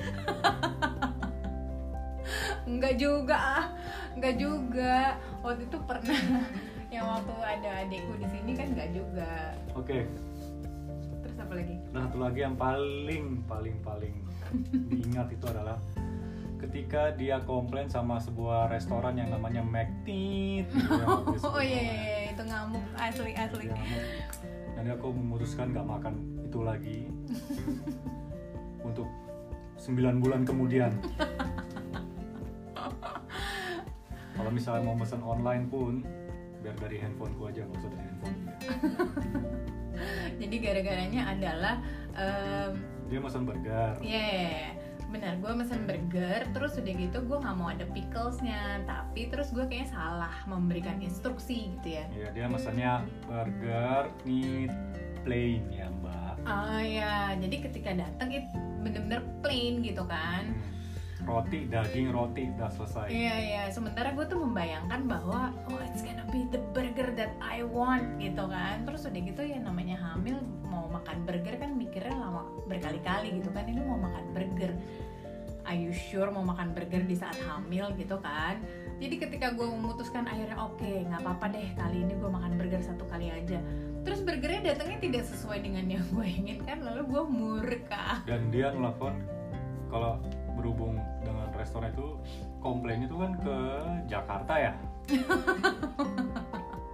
Enggak 2.69 2.93
juga 3.01 3.35
ah. 3.35 3.65
Enggak 4.13 4.35
juga. 4.37 5.17
Waktu 5.41 5.65
itu 5.65 5.77
pernah 5.83 6.21
Yang 6.93 7.05
waktu 7.11 7.33
ada 7.43 7.69
adekku 7.83 8.13
di 8.15 8.27
sini 8.31 8.51
kan 8.55 8.67
enggak 8.71 8.89
juga. 8.95 9.31
Oke. 9.75 10.07
Terus 11.25 11.37
apa 11.41 11.53
lagi? 11.57 11.75
Nah, 11.91 12.01
satu 12.07 12.17
lagi 12.21 12.39
yang 12.45 12.55
paling 12.55 13.43
paling 13.43 13.75
paling 13.83 14.15
diingat 14.87 15.27
itu 15.35 15.45
adalah 15.51 15.75
ketika 16.57 17.13
dia 17.13 17.37
komplain 17.45 17.85
sama 17.87 18.17
sebuah 18.17 18.73
restoran 18.73 19.13
yang 19.19 19.29
namanya 19.29 19.61
McTeat 19.61 20.65
gitu 20.73 20.93
ya, 20.97 21.05
Oh 21.05 21.21
itu 21.29 21.47
iya, 21.61 21.81
iya, 21.81 21.95
iya, 22.01 22.17
itu 22.37 22.45
ngamuk 22.45 22.85
asli 23.01 23.33
asli. 23.33 23.65
Ngamuk. 23.65 24.05
dan 24.77 24.93
aku 24.93 25.09
memutuskan 25.09 25.73
nggak 25.73 25.89
makan 25.89 26.13
itu 26.45 26.59
lagi. 26.61 27.09
Untuk 28.87 29.09
9 29.81 30.21
bulan 30.21 30.45
kemudian. 30.45 30.93
Kalau 34.37 34.53
misalnya 34.53 34.85
mau 34.85 34.93
pesan 34.93 35.25
online 35.25 35.65
pun 35.65 36.05
biar 36.61 36.77
dari 36.77 37.01
handphoneku 37.01 37.49
aja 37.49 37.65
nggak 37.65 37.79
usah 37.81 37.89
dari 37.89 38.05
handphone 38.05 38.37
dia 38.37 38.53
Jadi 40.45 40.55
gara-garanya 40.61 41.21
adalah 41.33 41.75
em, 42.13 42.71
dia 43.09 43.17
pesan 43.17 43.49
burger. 43.49 43.97
Ya, 44.05 44.77
benar. 45.11 45.39
Gue 45.39 45.51
mesen 45.55 45.87
burger, 45.87 46.47
terus 46.51 46.75
udah 46.75 46.93
gitu 46.93 47.17
gue 47.23 47.37
nggak 47.39 47.55
mau 47.55 47.69
ada 47.71 47.85
picklesnya, 47.91 48.83
tapi 48.83 49.31
terus 49.31 49.51
gue 49.55 49.63
kayaknya 49.65 49.89
salah 49.91 50.35
memberikan 50.45 50.99
instruksi 50.99 51.73
gitu 51.79 51.99
ya. 51.99 52.05
Iya, 52.11 52.27
dia 52.35 52.45
pesannya 52.51 52.91
burger 53.27 54.11
meat 54.27 54.71
plain 55.27 55.67
ya 55.73 55.91
mbak 55.99 56.39
Ah 56.47 56.79
ya, 56.79 57.35
jadi 57.35 57.67
ketika 57.67 57.91
datang 57.91 58.31
itu 58.31 58.47
bener-bener 58.79 59.19
plain 59.43 59.83
gitu 59.83 60.07
kan. 60.07 60.55
Hmm. 60.55 60.76
Roti 61.27 61.67
daging 61.67 62.09
roti 62.15 62.47
udah 62.55 62.71
selesai 62.71 63.11
Iya 63.11 63.35
iya, 63.35 63.61
sementara 63.67 64.15
gue 64.15 64.25
tuh 64.25 64.39
membayangkan 64.39 65.05
bahwa 65.05 65.51
oh 65.67 65.79
it's 65.83 65.99
gonna 66.01 66.23
be 66.31 66.47
the 66.49 66.63
burger 66.71 67.11
that 67.19 67.35
I 67.43 67.67
want 67.67 68.17
gitu 68.23 68.47
kan. 68.47 68.87
Terus 68.87 69.03
udah 69.05 69.21
gitu 69.21 69.41
ya 69.43 69.59
namanya 69.59 69.99
hamil 69.99 70.39
mau 70.63 70.87
makan 70.87 71.27
burger 71.27 71.59
kan 71.59 71.75
mikirnya 71.75 72.15
lama 72.15 72.47
berkali-kali 72.71 73.43
gitu 73.43 73.51
kan. 73.51 73.67
Ini 73.67 73.83
mau 73.83 73.99
makan 73.99 74.25
burger. 74.31 74.71
Are 75.67 75.75
you 75.75 75.91
sure 75.91 76.31
mau 76.31 76.47
makan 76.47 76.71
burger 76.71 77.03
di 77.03 77.19
saat 77.19 77.35
hamil 77.43 77.91
gitu 77.99 78.15
kan? 78.23 78.63
Jadi 79.03 79.19
ketika 79.19 79.51
gue 79.51 79.67
memutuskan 79.67 80.23
akhirnya 80.23 80.55
oke 80.55 80.87
nggak 81.11 81.21
apa-apa 81.21 81.45
deh 81.51 81.67
kali 81.75 82.07
ini 82.07 82.15
gue 82.15 82.29
makan 82.31 82.55
burger 82.55 82.79
satu 82.79 83.03
kali 83.11 83.27
aja. 83.29 83.59
Terus 84.07 84.23
burgernya 84.23 84.71
datangnya 84.71 85.03
tidak 85.03 85.23
sesuai 85.27 85.59
dengan 85.67 85.85
yang 85.91 86.05
gue 86.15 86.23
inginkan 86.23 86.79
lalu 86.87 87.03
gue 87.11 87.23
murka. 87.27 88.23
dan 88.23 88.47
dia 88.47 88.71
nelfon 88.71 89.19
kalau 89.91 90.15
berhubung 90.57 90.95
dengan 91.19 91.47
restoran 91.51 91.89
itu 91.89 92.17
komplainnya 92.57 93.05
itu 93.05 93.15
kan 93.15 93.31
ke 93.37 93.57
Jakarta 94.05 94.53
ya? 94.57 94.73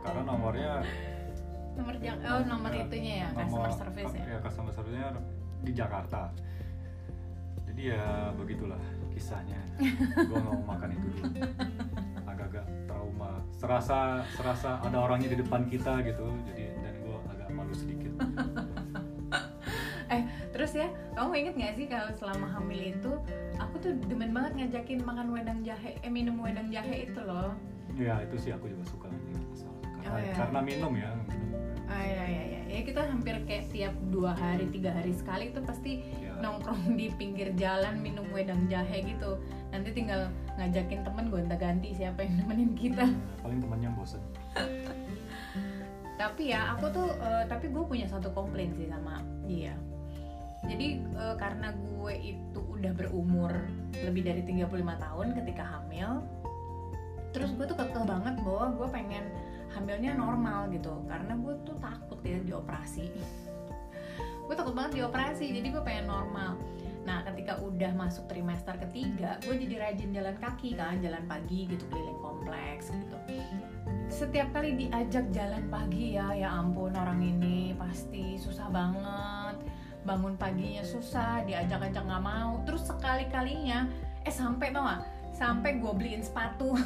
Karena 0.04 0.22
nomornya 0.24 0.84
Nomor 1.74 1.96
jang- 1.98 2.22
oh 2.22 2.42
nomor 2.46 2.70
Ya, 2.70 2.84
itunya 2.84 3.14
ya 3.18 3.28
nomor- 3.34 3.66
customer 3.66 3.72
service 3.74 4.14
ya. 4.14 4.24
ya 4.28 4.38
customer 4.40 4.72
service-nya 4.72 5.08
di 5.64 5.72
Jakarta. 5.74 6.22
Jadi 7.66 7.82
ya 7.90 8.06
begitulah 8.32 8.78
kisahnya. 9.10 9.58
Gue 10.14 10.38
mau 10.38 10.54
makan 10.68 10.94
itu 10.94 11.08
dulu. 11.10 11.34
Agak-agak 12.24 12.66
trauma. 12.86 13.42
Serasa 13.52 14.22
serasa 14.30 14.78
ada 14.80 15.02
orangnya 15.02 15.34
di 15.34 15.42
depan 15.42 15.66
kita 15.66 15.98
gitu. 16.04 16.30
Jadi 16.46 16.78
dan 16.78 16.94
gue 17.00 17.18
agak 17.28 17.48
malu 17.50 17.74
sedikit 17.74 18.14
terus 20.74 20.90
ya, 20.90 20.92
kamu 21.14 21.32
inget 21.38 21.54
gak 21.62 21.74
sih 21.78 21.86
kalau 21.86 22.10
selama 22.18 22.50
hamil 22.50 22.82
itu 22.82 23.12
aku 23.62 23.76
tuh 23.78 23.94
demen 24.10 24.34
banget 24.34 24.58
ngajakin 24.58 25.06
makan 25.06 25.30
wedang 25.30 25.62
jahe, 25.62 25.94
eh 26.02 26.10
minum 26.10 26.42
wedang 26.42 26.74
jahe 26.74 27.06
itu 27.06 27.22
loh. 27.22 27.54
ya 27.94 28.18
itu 28.26 28.42
sih 28.42 28.50
aku 28.58 28.74
juga 28.74 28.82
suka 28.90 29.06
masalah 29.54 29.78
karena, 30.02 30.10
Oh, 30.10 30.18
ya. 30.18 30.34
karena 30.34 30.60
minum 30.66 30.94
ya 30.98 31.14
Ah 31.86 32.02
ya 32.02 32.26
ya 32.26 32.44
ya, 32.58 32.62
ya 32.74 32.80
kita 32.90 33.06
hampir 33.06 33.38
kayak 33.46 33.70
tiap 33.70 33.94
dua 34.10 34.34
hari 34.34 34.66
tiga 34.74 34.90
hari 34.98 35.14
sekali 35.14 35.54
itu 35.54 35.62
pasti 35.62 36.02
Ya. 36.18 36.34
nongkrong 36.42 36.98
di 36.98 37.14
pinggir 37.22 37.54
jalan 37.54 38.02
minum 38.02 38.26
wedang 38.34 38.66
jahe 38.66 39.06
gitu. 39.06 39.38
Nanti 39.70 39.94
tinggal 39.94 40.34
ngajakin 40.58 41.06
temen 41.06 41.30
gonta-ganti 41.30 41.94
siapa 41.94 42.26
yang 42.26 42.34
nemenin 42.42 42.74
kita. 42.74 43.06
paling 43.46 43.62
temannya 43.62 43.94
bosen 43.94 44.26
tapi 46.14 46.50
ya 46.50 46.74
aku 46.74 46.90
tuh 46.90 47.10
eh, 47.20 47.46
tapi 47.46 47.70
gue 47.70 47.84
punya 47.86 48.06
satu 48.10 48.34
komplain 48.34 48.74
sih 48.74 48.90
sama 48.90 49.22
dia 49.46 49.74
jadi 50.68 50.88
eh, 51.00 51.36
karena 51.36 51.76
gue 51.76 52.14
itu 52.20 52.60
udah 52.60 52.92
berumur 52.96 53.52
lebih 54.04 54.24
dari 54.24 54.42
35 54.44 54.70
tahun 54.80 55.28
ketika 55.36 55.64
hamil 55.64 56.24
terus 57.34 57.50
gue 57.58 57.66
tuh 57.66 57.74
kekeh 57.74 58.06
banget 58.06 58.38
bahwa 58.46 58.78
gue 58.78 58.88
pengen 58.94 59.26
hamilnya 59.74 60.14
normal 60.14 60.70
gitu. 60.70 60.94
Karena 61.10 61.34
gue 61.36 61.54
tuh 61.66 61.76
takut 61.82 62.22
ya 62.22 62.40
dioperasi. 62.40 63.10
Gue 64.46 64.60
takut 64.60 64.76
banget 64.76 65.00
dioperasi 65.00 65.56
jadi 65.56 65.72
gue 65.72 65.84
pengen 65.88 66.12
normal. 66.12 66.60
Nah 67.08 67.24
ketika 67.24 67.64
udah 67.64 67.96
masuk 67.96 68.28
trimester 68.28 68.76
ketiga 68.76 69.40
gue 69.40 69.56
jadi 69.56 69.80
rajin 69.80 70.12
jalan 70.12 70.36
kaki 70.36 70.76
kan 70.76 71.00
jalan 71.00 71.24
pagi 71.32 71.64
gitu 71.72 71.88
keliling 71.88 72.20
kompleks 72.20 72.92
gitu. 72.92 73.18
Setiap 74.12 74.52
kali 74.52 74.76
diajak 74.76 75.32
jalan 75.32 75.64
pagi 75.72 76.20
ya 76.20 76.36
ya 76.36 76.60
ampun 76.60 76.92
orang 76.92 77.24
ini 77.24 77.72
pasti 77.80 78.36
susah 78.36 78.68
banget 78.68 79.43
bangun 80.04 80.36
paginya 80.36 80.84
susah 80.84 81.44
diajak-ajak 81.48 82.04
nggak 82.04 82.24
mau. 82.24 82.62
Terus 82.68 82.88
sekali 82.88 83.28
kalinya 83.32 83.88
eh 84.24 84.32
sampai 84.32 84.72
tau 84.72 84.88
gak 84.88 85.02
sampai 85.34 85.82
gue 85.82 85.94
beliin 85.98 86.22
sepatu. 86.22 86.78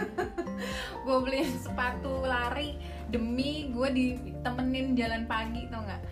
Gue 1.04 1.18
beliin 1.22 1.50
sepatu 1.58 2.22
lari 2.22 2.78
demi 3.10 3.70
gue 3.74 3.88
ditemenin 3.90 4.94
jalan 4.94 5.26
pagi 5.26 5.66
tau 5.68 5.82
nggak? 5.82 6.02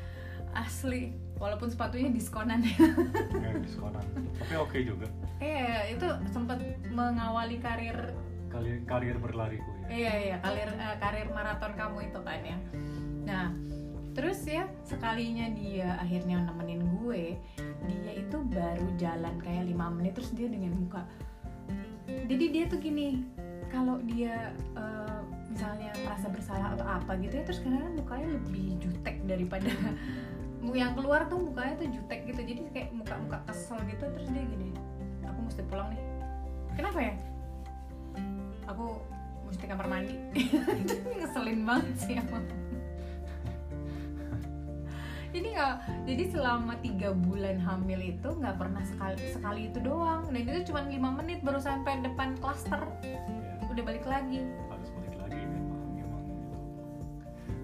Asli 0.55 1.15
walaupun 1.39 1.71
sepatunya 1.71 2.11
diskonan. 2.11 2.63
Ya 3.45 3.51
diskonan. 3.59 4.03
Tapi 4.39 4.55
oke 4.59 4.79
juga. 4.83 5.07
Eh 5.39 5.95
itu 5.95 6.07
sempat 6.31 6.59
mengawali 6.91 7.63
karir. 7.63 8.13
Karir 8.51 8.83
karir 8.87 9.17
berlariku 9.19 9.71
ya. 9.83 9.87
Iya 9.91 10.15
iya 10.19 10.37
karir 10.43 10.71
eh, 10.75 10.97
karir 10.99 11.29
maraton 11.31 11.73
kamu 11.75 11.99
itu 12.11 12.21
kan 12.23 12.41
ya. 12.43 12.59
Nah 13.25 13.47
terus 14.15 14.47
ya 14.47 14.71
sekalinya 14.87 15.51
dia 15.51 15.99
akhirnya 15.99 16.47
nemenin 16.47 16.87
gue, 17.03 17.35
dia 17.91 18.13
itu 18.15 18.37
baru 18.47 18.89
jalan 18.95 19.35
kayak 19.43 19.67
lima 19.67 19.91
menit 19.91 20.15
terus 20.15 20.31
dia 20.31 20.47
dengan 20.47 20.79
muka. 20.79 21.03
Jadi 22.07 22.45
dia 22.55 22.65
tuh 22.71 22.79
gini, 22.79 23.27
kalau 23.75 23.99
dia 24.07 24.55
eh, 24.79 25.21
misalnya 25.51 25.91
merasa 26.07 26.31
bersalah 26.31 26.79
atau 26.79 26.87
apa 26.87 27.19
gitu 27.19 27.43
ya 27.43 27.45
terus 27.45 27.59
kadang 27.59 27.95
mukanya 27.99 28.39
lebih 28.39 28.79
jutek 28.79 29.19
daripada 29.27 29.71
yang 30.79 30.97
keluar 30.97 31.27
tuh 31.27 31.43
mukanya 31.43 31.75
tuh 31.83 31.91
jutek 31.91 32.31
gitu. 32.31 32.41
Jadi 32.41 32.61
kayak 32.71 32.89
muka-muka 32.95 33.43
kesel 33.51 33.83
gitu 33.91 34.07
terus 34.15 34.31
dia 34.31 34.47
gini 34.47 34.71
aku 35.27 35.39
mesti 35.51 35.63
pulang 35.67 35.91
nih. 35.91 36.03
Kenapa 36.79 36.99
ya? 37.03 37.15
Aku 38.71 38.87
mesti 39.51 39.65
kamar 39.67 39.87
mandi. 39.91 40.17
Ngeselin 41.19 41.61
banget 41.67 41.95
sih 41.99 42.15
emang 42.15 42.64
jadi 45.35 45.49
nggak 45.51 45.75
jadi 46.07 46.25
selama 46.31 46.79
tiga 46.79 47.11
bulan 47.11 47.59
hamil 47.59 47.99
itu 47.99 48.29
nggak 48.39 48.55
pernah 48.55 48.87
sekali 48.87 49.19
sekali 49.35 49.61
itu 49.67 49.83
doang. 49.83 50.31
Dan 50.31 50.47
itu 50.47 50.71
cuma 50.71 50.87
lima 50.87 51.11
menit 51.11 51.43
baru 51.43 51.59
sampai 51.59 52.07
depan 52.07 52.39
klaster. 52.39 52.79
Ya, 53.03 53.19
udah 53.67 53.83
balik 53.83 54.07
lagi. 54.07 54.47
Harus 54.71 54.95
balik 54.95 55.19
lagi 55.19 55.43
memang 55.43 55.91
memang 55.91 56.23
itu 56.31 56.55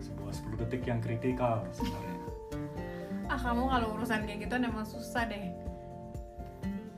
sebuah 0.02 0.34
10 0.34 0.60
detik 0.66 0.82
yang 0.82 0.98
kritikal 0.98 1.62
sebenarnya. 1.70 2.18
Ah 3.30 3.38
kamu 3.38 3.62
kalau 3.70 3.86
urusan 3.94 4.26
kayak 4.26 4.50
gitu 4.50 4.54
emang 4.58 4.82
susah 4.82 5.30
deh. 5.30 5.54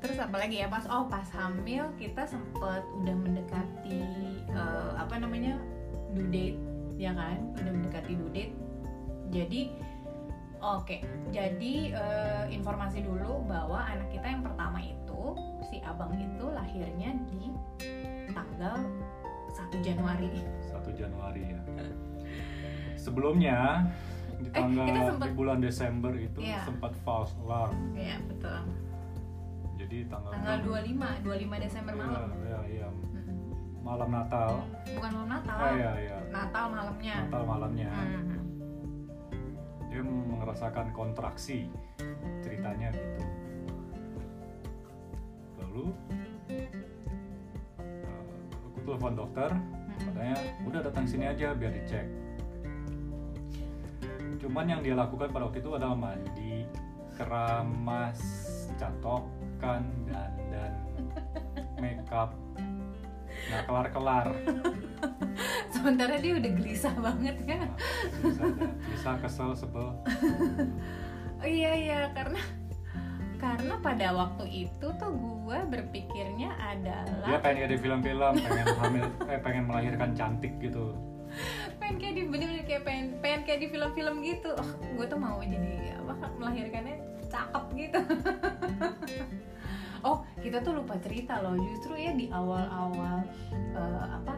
Terus 0.00 0.16
apa 0.24 0.40
lagi 0.40 0.64
ya 0.64 0.72
pas 0.72 0.88
oh 0.88 1.04
pas 1.04 1.28
hamil 1.36 1.84
kita 2.00 2.24
sempet 2.24 2.80
udah 2.96 3.14
mendekati 3.20 4.00
eh, 4.48 4.90
apa 4.96 5.20
namanya 5.20 5.60
due 6.16 6.32
date 6.32 6.60
ya 6.96 7.12
kan? 7.12 7.52
Udah 7.60 7.72
mendekati 7.76 8.16
due 8.16 8.32
date. 8.32 8.56
Jadi 9.28 9.91
oke 10.62 10.96
jadi 11.28 11.74
eh, 11.92 12.44
informasi 12.50 13.02
dulu 13.02 13.42
bahwa 13.44 13.82
anak 13.82 14.08
kita 14.08 14.24
yang 14.24 14.42
pertama 14.42 14.78
itu 14.78 15.22
si 15.64 15.82
abang 15.82 16.14
itu 16.14 16.46
lahirnya 16.48 17.10
di 17.26 17.50
tanggal 18.28 18.78
1 19.50 19.76
Januari 19.80 20.30
1 20.64 20.86
Januari 20.94 21.42
ya 21.48 21.60
sebelumnya 22.94 23.86
di 24.34 24.44
Eh, 24.44 24.50
tanggal 24.52 24.86
kita 24.88 25.00
sempet- 25.06 25.28
di 25.28 25.36
bulan 25.36 25.58
Desember 25.60 26.12
itu 26.16 26.38
Iya. 26.40 26.62
sempat 26.64 26.92
false 26.98 27.30
alarm 27.40 27.78
Iya 27.92 28.18
betul 28.24 28.58
jadi 29.76 29.96
tanggal 30.08 30.30
tanggal 30.32 30.56
25 30.62 31.06
25 31.20 31.58
Desember 31.60 31.92
Iya, 31.92 32.02
malam 32.04 32.30
iya, 32.40 32.60
iya. 32.68 32.86
Mm-mm. 32.90 33.38
malam 33.80 34.08
Natal 34.10 34.50
bukan 34.88 35.10
malam 35.12 35.28
Natal 35.32 35.56
ah, 35.56 35.70
iya, 35.72 35.90
iya. 35.96 36.16
Natal 36.28 36.64
malamnya 36.68 37.14
Natal 37.20 37.42
malamnya 37.44 37.90
Mhm. 37.92 38.41
Dia 39.92 40.00
merasakan 40.00 40.88
kontraksi 40.96 41.68
ceritanya 42.40 42.88
gitu. 42.96 43.24
Lalu 45.60 45.84
eh, 46.48 46.68
aku 48.72 48.78
telepon 48.88 49.12
dokter 49.12 49.52
Mhm. 49.52 50.00
katanya 50.08 50.36
udah 50.64 50.80
datang 50.80 51.04
sini 51.04 51.28
aja 51.28 51.52
biar 51.52 51.72
dicek. 51.76 52.08
Cuman 54.40 54.64
yang 54.66 54.80
dia 54.80 54.96
lakukan 54.96 55.28
pada 55.28 55.44
waktu 55.46 55.60
itu 55.60 55.70
adalah 55.76 55.94
mandi 55.94 56.64
keramas 57.14 58.18
catokan 58.80 59.84
dan 60.08 60.32
dan 60.48 60.72
makeup. 61.78 62.32
Nggak 63.28 63.62
kelar 63.68 63.86
kelar 63.92 64.26
sementara 65.82 66.14
dia 66.22 66.38
udah 66.38 66.52
gelisah 66.54 66.94
banget 66.94 67.36
ya. 67.42 67.66
Bisa 68.86 69.18
kesel 69.18 69.50
sebel. 69.58 69.90
Oh 71.42 71.48
iya 71.58 71.74
iya 71.74 72.00
karena 72.14 72.38
karena 73.42 73.74
pada 73.82 74.14
waktu 74.14 74.70
itu 74.70 74.86
tuh 74.94 75.10
gue 75.10 75.58
berpikirnya 75.66 76.54
dia 76.54 77.02
adalah 77.02 77.42
pengen 77.42 77.66
kayak 77.66 77.70
di 77.74 77.78
film-film 77.82 78.32
pengen 78.38 78.66
hamil 78.78 79.04
eh 79.26 79.40
pengen 79.42 79.64
melahirkan 79.66 80.10
cantik 80.14 80.54
gitu. 80.62 80.94
Pengen 81.82 81.98
kayak 81.98 82.14
di 82.14 82.22
bener-bener 82.30 82.62
kayak 82.62 82.82
pengen 82.86 83.06
pengen 83.18 83.40
kayak 83.42 83.60
di 83.66 83.68
film-film 83.74 84.22
gitu. 84.22 84.54
Oh, 84.54 84.70
gue 84.94 85.06
tuh 85.10 85.18
mau 85.18 85.42
jadi 85.42 85.98
apa 85.98 86.30
melahirkannya 86.38 86.96
cakep 87.26 87.64
gitu. 87.74 88.00
Oh 90.02 90.26
kita 90.42 90.58
tuh 90.66 90.82
lupa 90.82 90.98
cerita 90.98 91.38
loh. 91.38 91.54
Justru 91.54 91.94
ya 91.94 92.10
di 92.10 92.26
awal-awal 92.26 93.22
eh, 93.54 94.06
apa 94.18 94.34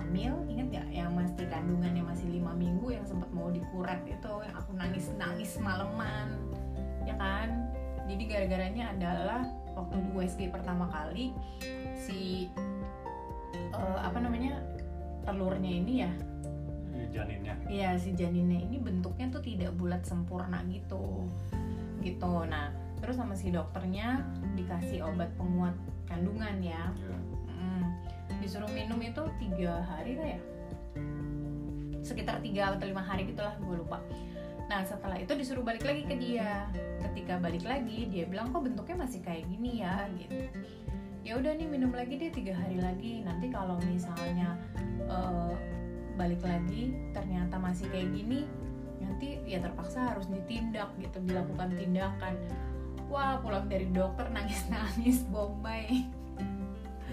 hamil 0.00 0.34
inget 0.48 0.80
gak 0.80 0.88
yang 0.88 1.12
masih 1.12 1.44
kandungannya 1.52 2.00
masih 2.00 2.26
lima 2.32 2.56
minggu 2.56 2.96
yang 2.96 3.04
sempat 3.04 3.28
mau 3.30 3.52
dikuret 3.52 4.00
itu 4.08 4.32
yang 4.42 4.56
aku 4.56 4.70
nangis 4.74 5.12
nangis 5.20 5.60
maleman 5.60 6.50
ya 7.04 7.14
kan? 7.16 7.48
Jadi 8.08 8.22
gara-garanya 8.26 8.84
adalah 8.96 9.40
waktu 9.78 9.96
di 10.02 10.10
USG 10.16 10.40
pertama 10.50 10.90
kali 10.90 11.30
si 11.94 12.50
eh, 13.54 14.00
apa 14.00 14.18
namanya 14.18 14.58
telurnya 15.24 15.70
ini 15.70 15.94
ya? 16.02 16.12
Iya, 16.90 17.06
janinnya. 17.12 17.54
Iya 17.70 17.90
si 17.96 18.10
janinnya 18.12 18.60
ini 18.66 18.76
bentuknya 18.82 19.30
tuh 19.30 19.42
tidak 19.44 19.72
bulat 19.78 20.02
sempurna 20.04 20.60
gitu. 20.68 21.28
Gitu. 22.02 22.34
Nah 22.48 22.74
terus 23.00 23.16
sama 23.16 23.32
si 23.32 23.48
dokternya 23.48 24.20
dikasih 24.58 25.06
obat 25.06 25.32
penguat 25.38 25.76
kandungan 26.10 26.60
ya. 26.60 26.90
Ya. 26.90 27.18
Disuruh 28.40 28.72
minum 28.72 28.96
itu 29.04 29.22
tiga 29.36 29.84
hari 29.84 30.16
lah 30.16 30.28
ya. 30.34 30.40
Sekitar 32.00 32.40
tiga 32.40 32.72
atau 32.74 32.88
lima 32.88 33.04
hari 33.04 33.28
gitulah 33.28 33.52
gue 33.60 33.76
lupa. 33.84 34.00
Nah 34.72 34.80
setelah 34.86 35.20
itu 35.20 35.36
disuruh 35.36 35.60
balik 35.60 35.84
lagi 35.84 36.08
ke 36.08 36.16
dia. 36.16 36.64
Ketika 37.04 37.36
balik 37.36 37.62
lagi 37.68 38.08
dia 38.08 38.24
bilang 38.24 38.48
kok 38.48 38.64
bentuknya 38.64 39.04
masih 39.04 39.20
kayak 39.20 39.44
gini 39.44 39.84
ya? 39.84 40.08
Gitu. 40.16 40.48
Ya 41.20 41.36
udah 41.36 41.52
nih 41.52 41.68
minum 41.68 41.92
lagi 41.92 42.16
deh 42.16 42.32
tiga 42.32 42.56
hari 42.56 42.80
lagi. 42.80 43.20
Nanti 43.20 43.52
kalau 43.52 43.76
misalnya 43.84 44.56
eh, 45.04 45.54
balik 46.16 46.40
lagi 46.40 46.96
ternyata 47.12 47.60
masih 47.60 47.86
kayak 47.92 48.08
gini 48.16 48.48
nanti 49.00 49.40
ya 49.44 49.60
terpaksa 49.60 50.16
harus 50.16 50.24
ditindak 50.32 50.88
gitu. 50.96 51.20
Dilakukan 51.28 51.76
tindakan. 51.76 52.34
Wah 53.12 53.36
pulang 53.44 53.68
dari 53.68 53.84
dokter 53.92 54.32
nangis 54.32 54.64
nangis 54.72 55.28
bombay. 55.28 56.08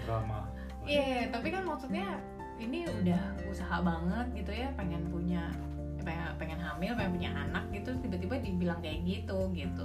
Drama 0.08 0.47
Iya, 0.88 1.28
tapi 1.28 1.52
kan 1.52 1.68
maksudnya 1.68 2.16
ini 2.56 2.88
udah 2.88 3.22
usaha 3.46 3.76
banget 3.84 4.26
gitu 4.32 4.52
ya, 4.56 4.72
pengen 4.74 5.04
punya 5.12 5.52
pengen, 6.40 6.56
hamil, 6.56 6.96
pengen 6.96 7.12
punya 7.20 7.30
anak 7.36 7.68
gitu, 7.68 7.92
tiba-tiba 8.00 8.40
dibilang 8.40 8.80
kayak 8.80 9.04
gitu 9.04 9.52
gitu. 9.52 9.84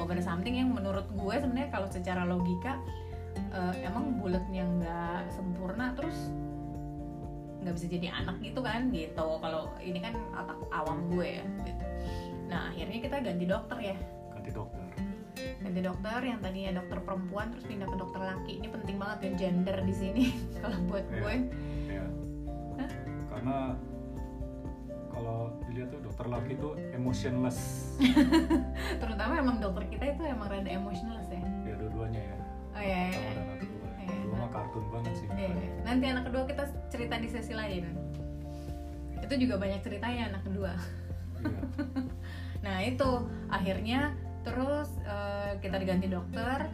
Over 0.00 0.16
something 0.24 0.56
yang 0.56 0.72
menurut 0.72 1.04
gue 1.12 1.34
sebenarnya 1.36 1.68
kalau 1.68 1.84
secara 1.92 2.24
logika 2.24 2.80
eh, 3.52 3.84
emang 3.84 4.16
bulatnya 4.16 4.64
nggak 4.64 5.22
sempurna, 5.28 5.92
terus 5.92 6.32
nggak 7.60 7.74
bisa 7.76 7.86
jadi 7.92 8.08
anak 8.24 8.40
gitu 8.40 8.64
kan 8.64 8.88
gitu. 8.88 9.28
Kalau 9.44 9.68
ini 9.84 10.00
kan 10.00 10.16
otak 10.32 10.56
awam 10.72 11.04
gue 11.12 11.36
ya. 11.36 11.44
Gitu. 11.68 11.84
Nah 12.48 12.72
akhirnya 12.72 12.98
kita 13.04 13.16
ganti 13.20 13.44
dokter 13.44 13.78
ya, 13.92 13.96
ganti 14.32 14.50
dokter 14.56 14.87
ganti 15.58 15.80
dokter 15.80 16.20
yang 16.20 16.38
tadinya 16.38 16.70
dokter 16.76 16.98
perempuan 17.00 17.46
terus 17.50 17.64
pindah 17.64 17.86
ke 17.86 17.96
dokter 17.96 18.20
laki. 18.20 18.52
Ini 18.58 18.68
penting 18.70 18.96
banget 18.96 19.18
ya 19.20 19.30
gender 19.38 19.76
di 19.82 19.92
sini 19.92 20.24
kalau 20.62 20.78
buat 20.84 21.04
Iya. 21.04 21.18
gue. 21.18 21.34
ya 21.88 22.04
Hah? 22.76 22.90
karena 23.28 23.56
kalau 25.08 25.38
dilihat 25.66 25.88
tuh 25.90 26.00
dokter 26.00 26.26
laki 26.26 26.52
itu 26.54 26.68
emotionless 26.92 27.58
terutama 29.02 29.34
emang 29.36 29.58
dokter 29.58 29.84
kita 29.88 30.14
itu 30.14 30.22
emang 30.22 30.46
rada 30.46 30.70
emosional 30.70 31.18
ya 31.24 31.42
ya 31.64 31.74
dua-duanya 31.74 32.22
ya 32.22 32.36
oh 32.70 32.78
iya 32.78 33.00
iya, 33.02 33.10
pertama 33.10 33.26
iya. 33.26 33.34
dan 33.34 33.42
anak 33.42 33.58
kedua 33.58 33.88
Iya, 33.98 34.06
kedua 34.06 34.30
nah. 34.30 34.38
mah 34.38 34.50
kartun 34.52 34.84
banget 34.94 35.12
sih 35.16 35.26
Iya, 35.28 35.48
iya. 35.50 35.70
nanti 35.82 36.04
anak 36.06 36.24
kedua 36.24 36.42
kita 36.46 36.62
cerita 36.86 37.14
di 37.18 37.28
sesi 37.28 37.52
lain 37.52 37.84
itu 39.18 39.34
juga 39.36 39.54
banyak 39.58 39.80
ceritanya 39.82 40.22
anak 40.30 40.42
kedua 40.46 40.72
Iya. 41.38 41.60
nah 42.64 42.76
itu 42.82 43.08
akhirnya 43.48 44.14
terus 44.48 44.88
eh, 45.04 45.52
kita 45.60 45.76
diganti 45.76 46.08
dokter. 46.08 46.64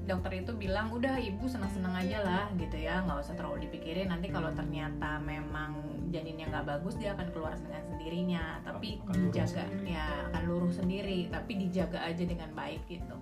Dokter 0.00 0.42
itu 0.42 0.50
bilang 0.58 0.90
udah 0.90 1.22
ibu 1.22 1.46
senang-senang 1.46 1.94
aja 1.94 2.18
lah 2.22 2.44
gitu 2.58 2.74
ya. 2.74 3.02
Nggak 3.06 3.26
usah 3.26 3.34
terlalu 3.38 3.70
dipikirin. 3.70 4.10
Nanti 4.10 4.26
kalau 4.26 4.50
ternyata 4.50 5.22
memang 5.22 5.78
janinnya 6.10 6.50
nggak 6.50 6.66
bagus 6.66 6.98
dia 6.98 7.14
akan 7.14 7.30
keluar 7.30 7.54
dengan 7.54 7.82
sendirinya. 7.94 8.44
Tapi 8.66 8.98
Akan 8.98 9.14
lurus 9.14 9.34
dijaga. 9.38 9.62
sendiri. 9.70 9.86
ya 9.94 10.06
akan 10.30 10.42
lurus 10.50 10.74
sendiri. 10.82 11.18
Tapi 11.30 11.52
dijaga 11.62 11.98
aja 12.02 12.24
dengan 12.26 12.50
baik 12.58 12.82
gitu. 12.90 13.16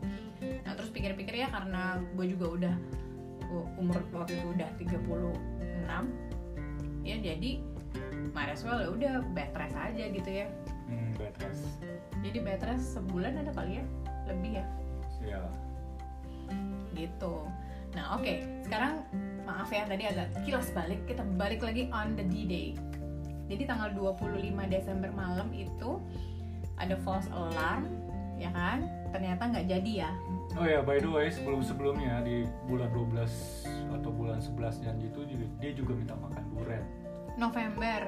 Nah 0.64 0.72
terus 0.72 0.88
pikir-pikir 0.88 1.34
ya 1.36 1.48
karena 1.52 2.00
gue 2.16 2.26
juga 2.32 2.46
udah 2.56 2.74
umur 3.76 4.00
waktu 4.12 4.36
itu 4.36 4.48
udah 4.52 4.68
36 4.76 5.00
ya 7.00 7.16
jadi 7.16 7.50
might 8.36 8.52
as 8.52 8.60
well 8.60 8.76
ya 8.76 8.92
udah 8.92 9.12
bed 9.32 9.48
rest 9.56 9.72
aja 9.72 10.04
gitu 10.12 10.28
ya 10.28 10.46
hmm, 10.88 11.14
bed 11.20 11.36
rest 11.44 11.64
jadi 12.24 12.38
bed 12.42 12.62
rest 12.66 12.98
sebulan 12.98 13.44
ada 13.46 13.52
kali 13.54 13.78
ya 13.80 13.84
lebih 14.28 14.60
ya? 14.60 14.66
Ya 15.24 15.40
gitu. 16.98 17.34
Nah 17.94 18.18
oke. 18.18 18.32
Sekarang 18.66 19.06
maaf 19.46 19.70
ya 19.70 19.86
tadi 19.86 20.04
agak 20.10 20.28
kilas 20.42 20.68
balik. 20.74 21.00
Kita 21.06 21.22
balik 21.38 21.62
lagi 21.62 21.86
on 21.94 22.18
the 22.18 22.24
D-Day. 22.26 22.74
Jadi 23.48 23.62
tanggal 23.64 23.94
25 23.96 24.28
Desember 24.68 25.08
malam 25.14 25.48
itu 25.56 26.02
ada 26.76 26.98
false 27.00 27.30
alarm 27.32 27.88
ya 28.36 28.52
kan? 28.52 28.84
Ternyata 29.08 29.42
nggak 29.48 29.66
jadi 29.72 29.92
ya? 30.04 30.10
Oh 30.60 30.68
ya 30.68 30.84
by 30.84 31.00
the 31.00 31.08
way 31.08 31.32
sebelum 31.32 31.64
sebelumnya 31.64 32.20
di 32.20 32.44
bulan 32.68 32.92
12 32.92 33.24
atau 33.94 34.10
bulan 34.12 34.38
11 34.42 34.84
janji 34.84 35.06
itu 35.08 35.20
dia 35.58 35.72
juga 35.72 35.96
minta 35.96 36.12
makan 36.18 36.44
duren 36.52 36.84
November. 37.38 38.00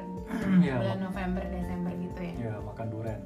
Ya, 0.58 0.76
bulan 0.78 0.98
November 1.00 1.42
Desember 1.48 1.92
gitu 1.94 2.20
ya. 2.20 2.34
Ya 2.50 2.54
makan 2.60 2.86
duren 2.90 3.20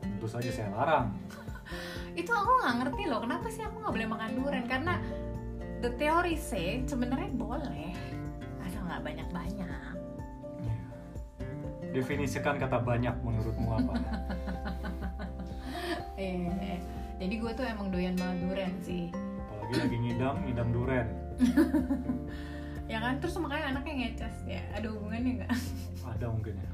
tentu 0.00 0.26
saja 0.28 0.48
saya 0.52 0.68
larang. 0.72 1.12
Itu 2.20 2.28
aku 2.28 2.50
nggak 2.60 2.74
ngerti 2.84 3.02
loh 3.08 3.20
kenapa 3.24 3.46
sih 3.48 3.64
aku 3.64 3.80
nggak 3.80 3.94
boleh 3.94 4.08
makan 4.08 4.30
durian? 4.36 4.66
Karena 4.68 5.00
the 5.80 5.92
theory 5.96 6.36
say 6.36 6.84
sebenarnya 6.84 7.32
boleh 7.32 7.96
asal 8.64 8.84
nggak 8.84 9.00
banyak 9.00 9.28
banyak 9.32 9.68
Ya. 10.60 10.76
definisikan 11.96 12.60
kata 12.60 12.80
banyak 12.80 13.16
menurutmu 13.24 13.68
apa? 13.76 13.92
Eh 16.20 16.76
jadi 17.16 17.34
gue 17.40 17.52
tuh 17.56 17.64
emang 17.64 17.88
doyan 17.88 18.12
banget 18.16 18.44
durian 18.44 18.74
sih. 18.84 19.08
Apalagi 19.48 19.74
lagi 19.80 19.96
ngidam 20.04 20.36
ngidam 20.44 20.68
duren 20.68 21.06
ya 22.90 22.98
kan? 22.98 23.22
Terus 23.22 23.38
makanya 23.38 23.78
anaknya 23.78 23.94
ngeces 24.02 24.36
ya 24.50 24.62
ada 24.74 24.86
hubungannya 24.90 25.32
nggak? 25.42 25.52
Ada 26.18 26.26
mungkin 26.26 26.54
ya. 26.58 26.70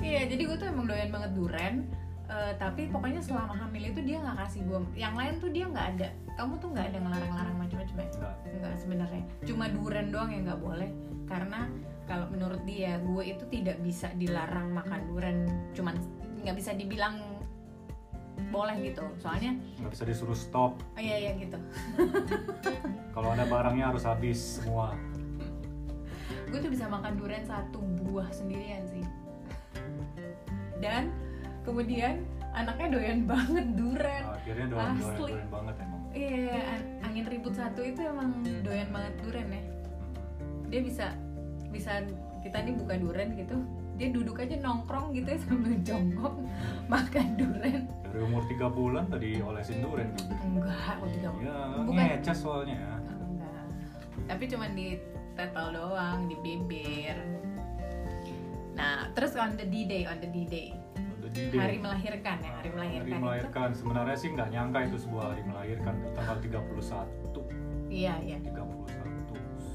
Iya 0.00 0.20
jadi 0.32 0.42
gue 0.48 0.56
tuh 0.56 0.68
emang 0.72 0.88
doyan 0.88 1.12
banget 1.12 1.30
durian 1.36 1.84
Eh, 2.30 2.52
tapi 2.62 2.86
pokoknya 2.86 3.18
selama 3.18 3.58
hamil 3.58 3.90
itu 3.90 4.06
dia 4.06 4.22
nggak 4.22 4.38
kasih 4.46 4.62
gue 4.62 4.78
yang 4.94 5.18
lain 5.18 5.42
tuh 5.42 5.50
dia 5.50 5.66
nggak 5.66 5.86
ada. 5.98 6.08
Kamu 6.38 6.62
tuh 6.62 6.70
nggak 6.70 6.94
ada 6.94 6.98
ngelarang-larang 7.02 7.56
macam-macam 7.58 7.96
ya? 7.98 8.06
Enggak. 8.06 8.34
Enggak 8.46 8.74
sebenarnya. 8.78 9.22
Cuma 9.42 9.64
durian 9.66 10.08
doang 10.14 10.30
yang 10.30 10.46
nggak 10.46 10.62
boleh. 10.62 10.90
Karena 11.26 11.66
kalau 12.06 12.30
menurut 12.30 12.62
dia 12.62 13.02
gue 13.02 13.22
itu 13.34 13.44
tidak 13.50 13.82
bisa 13.82 14.14
dilarang 14.14 14.70
makan 14.70 15.10
durian 15.10 15.38
cuman 15.74 15.94
nggak 16.46 16.56
bisa 16.58 16.74
dibilang 16.74 17.18
boleh 18.48 18.76
gitu. 18.80 19.04
Soalnya 19.20 19.56
nggak 19.80 19.92
bisa 19.92 20.04
disuruh 20.08 20.38
stop. 20.38 20.80
Oh 20.96 21.00
iya 21.00 21.16
iya 21.28 21.32
gitu. 21.36 21.58
Kalau 23.14 23.28
ada 23.36 23.44
barangnya 23.44 23.92
harus 23.92 24.08
habis 24.08 24.38
semua. 24.60 24.96
Gue 26.48 26.58
tuh 26.58 26.72
bisa 26.72 26.88
makan 26.88 27.20
durian 27.20 27.44
satu 27.44 27.78
buah 28.02 28.32
sendirian 28.32 28.82
sih. 28.88 29.04
Dan 30.80 31.12
kemudian 31.62 32.24
anaknya 32.50 32.98
doyan 32.98 33.20
banget 33.30 33.66
duren 33.78 34.24
akhirnya 34.26 34.66
doyan 34.66 34.90
doyan, 34.98 35.14
Asli. 35.14 35.30
doyan 35.30 35.48
banget 35.54 35.74
emang. 35.78 36.00
Iya 36.10 36.58
an- 36.66 36.90
angin 37.06 37.24
ribut 37.30 37.54
satu 37.54 37.80
itu 37.86 38.00
emang 38.02 38.42
doyan 38.42 38.88
banget 38.90 39.14
duren 39.22 39.48
ya. 39.54 39.62
Dia 40.72 40.80
bisa 40.82 41.06
bisa 41.70 42.02
kita 42.42 42.58
nih 42.64 42.74
buka 42.74 42.94
duren 42.98 43.36
gitu 43.38 43.56
dia 44.00 44.08
duduk 44.08 44.40
aja 44.40 44.56
nongkrong 44.64 45.12
gitu 45.12 45.28
ya 45.28 45.38
sambil 45.44 45.76
jongkok 45.84 46.34
makan 46.88 47.26
duren 47.36 47.84
dari 48.10 48.22
umur 48.22 48.42
3 48.44 48.58
bulan 48.70 49.04
tadi 49.06 49.38
olesin 49.38 49.78
duren 49.80 50.08
gitu 50.12 50.34
enggak 50.42 50.94
oh 50.98 51.08
tiga 51.08 51.28
ya 51.38 51.56
Bukan. 51.80 51.94
ngeces 51.94 52.38
soalnya 52.38 52.76
ya. 52.76 52.94
Enggak. 52.98 53.64
Tapi 54.26 54.44
cuma 54.46 54.66
di 54.68 54.88
tetel 55.32 55.66
doang 55.70 56.18
di 56.26 56.36
bibir. 56.36 57.16
Nah 58.74 59.08
terus 59.12 59.34
on 59.34 59.54
the 59.54 59.64
D-Day 59.64 60.06
on 60.06 60.18
the 60.18 60.26
D-Day. 60.26 60.74
Udah 61.20 61.30
di 61.30 61.42
hari 61.54 61.78
melahirkan 61.78 62.36
ya 62.40 62.52
hari 62.58 62.70
melahirkan, 62.70 63.06
Hari 63.06 63.22
melahirkan. 63.22 63.68
sebenarnya 63.72 64.16
sih 64.18 64.28
nggak 64.30 64.48
nyangka 64.50 64.78
itu 64.84 64.96
sebuah 65.00 65.24
hari 65.30 65.42
melahirkan. 65.46 65.94
Tanggal 66.12 66.36
31 66.42 67.06
itu 67.24 67.40
iya 67.90 68.14
iya. 68.22 68.38
31 68.42 68.58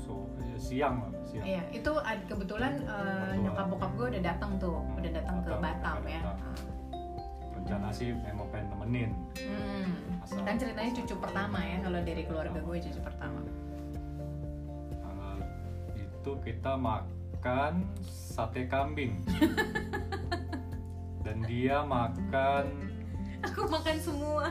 so 0.03 0.27
ya, 0.39 0.57
siang 0.57 0.95
lah 0.99 1.11
siang. 1.23 1.43
Iya, 1.43 1.61
itu 1.71 1.91
kebetulan 2.27 2.73
Mertua. 2.83 3.35
nyokap 3.39 3.65
bokap 3.67 3.91
gue 3.95 4.07
udah 4.15 4.23
datang 4.23 4.51
tuh, 4.55 4.79
udah 4.95 5.11
datang 5.11 5.37
ke 5.43 5.51
Batam, 5.51 5.99
Batam 5.99 5.99
ya. 6.07 6.21
Rencana 7.65 7.89
sih 7.89 8.13
memang 8.13 8.45
pengen 8.47 8.67
nemenin 8.69 9.11
Hmm. 9.35 10.21
Asal- 10.21 10.41
Kan 10.41 10.55
ceritanya 10.55 10.91
cucu 10.93 11.15
pertama 11.15 11.57
ya, 11.59 11.81
kalau 11.81 11.99
dari 11.99 12.23
keluarga 12.23 12.57
gue 12.57 12.77
cucu 12.79 12.99
pertama. 12.99 13.41
itu 15.95 16.31
kita 16.41 16.73
makan 16.75 17.85
sate 18.03 18.65
kambing 18.65 19.21
dan 21.21 21.37
dia 21.43 21.81
makan 21.81 22.65
Aku 23.43 23.65
makan 23.65 23.97
semua. 23.99 24.49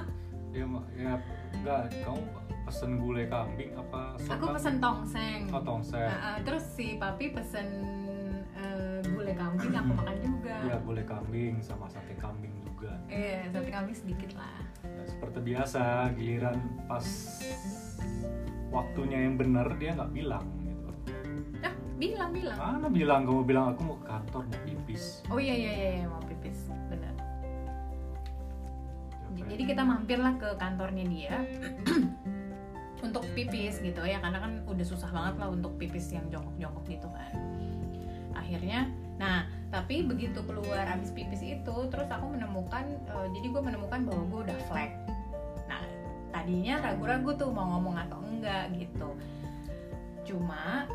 dia 0.49 0.63
ma- 0.65 0.87
ya 0.93 1.19
enggak 1.53 1.91
kamu 2.01 2.23
pesen 2.65 2.91
gulai 2.97 3.27
kambing 3.27 3.75
apa 3.75 4.15
sop 4.21 4.39
Aku 4.39 4.47
pesen 4.51 4.79
tongseng. 4.79 5.41
oh 5.51 5.59
tongseng 5.61 6.03
Nah, 6.05 6.19
ah, 6.29 6.39
terus 6.41 6.63
si 6.69 6.95
papi 6.95 7.31
pesen 7.31 7.67
eh, 8.55 9.03
gulai 9.05 9.35
kambing, 9.35 9.71
aku 9.73 9.93
makan 9.93 10.17
juga. 10.21 10.55
ya 10.65 10.77
gulai 10.81 11.03
kambing 11.05 11.59
sama 11.59 11.87
sate 11.87 12.15
kambing 12.17 12.55
juga 12.85 12.95
Iya, 13.09 13.49
sate 13.49 13.71
kambing 13.71 13.97
sedikit 13.97 14.31
lah. 14.37 14.57
Nah, 14.85 15.05
seperti 15.09 15.39
biasa 15.43 15.81
giliran 16.15 16.59
pas 16.85 17.07
waktunya 18.69 19.19
yang 19.25 19.35
benar 19.35 19.67
dia 19.77 19.95
nggak 19.95 20.13
bilang 20.13 20.45
gitu 20.61 20.89
Ah, 21.63 21.73
bilang 21.97 22.31
bilang. 22.31 22.59
mana 22.59 22.89
bilang 22.91 23.21
kamu 23.25 23.43
bilang 23.43 23.65
aku 23.73 23.81
mau 23.83 23.97
ke 23.97 24.07
kantor 24.07 24.43
mau 24.45 24.61
pipis 24.63 25.05
Oh 25.27 25.39
iya 25.39 25.55
iya 25.55 25.73
iya, 25.73 25.89
iya, 26.03 26.07
mau 26.07 26.21
pipis, 26.21 26.69
benar. 26.87 27.15
Ya, 29.35 29.43
Jadi 29.51 29.63
kita 29.65 29.83
mampirlah 29.83 30.35
ke 30.37 30.49
kantornya 30.57 31.05
dia 31.07 31.35
untuk 33.07 33.25
pipis 33.33 33.79
gitu 33.79 34.01
ya 34.01 34.19
karena 34.19 34.39
kan 34.41 34.53
udah 34.65 34.87
susah 34.87 35.11
banget 35.11 35.35
lah 35.39 35.49
untuk 35.51 35.75
pipis 35.77 36.09
yang 36.11 36.25
jongkok-jongkok 36.29 36.85
gitu 36.89 37.09
kan. 37.11 37.33
Akhirnya, 38.35 38.91
nah 39.15 39.47
tapi 39.75 40.07
begitu 40.07 40.39
keluar 40.47 40.87
abis 40.87 41.11
pipis 41.11 41.43
itu 41.43 41.77
terus 41.91 42.07
aku 42.07 42.31
menemukan, 42.31 42.87
eh, 43.11 43.29
jadi 43.35 43.47
gue 43.51 43.63
menemukan 43.63 44.01
bahwa 44.07 44.23
gue 44.31 44.41
udah 44.47 44.59
flag. 44.71 44.91
Nah 45.67 45.83
tadinya 46.31 46.79
ragu-ragu 46.79 47.35
tuh 47.35 47.51
mau 47.51 47.75
ngomong 47.75 47.99
atau 48.07 48.23
enggak 48.23 48.71
gitu. 48.79 49.11
Cuma 50.23 50.87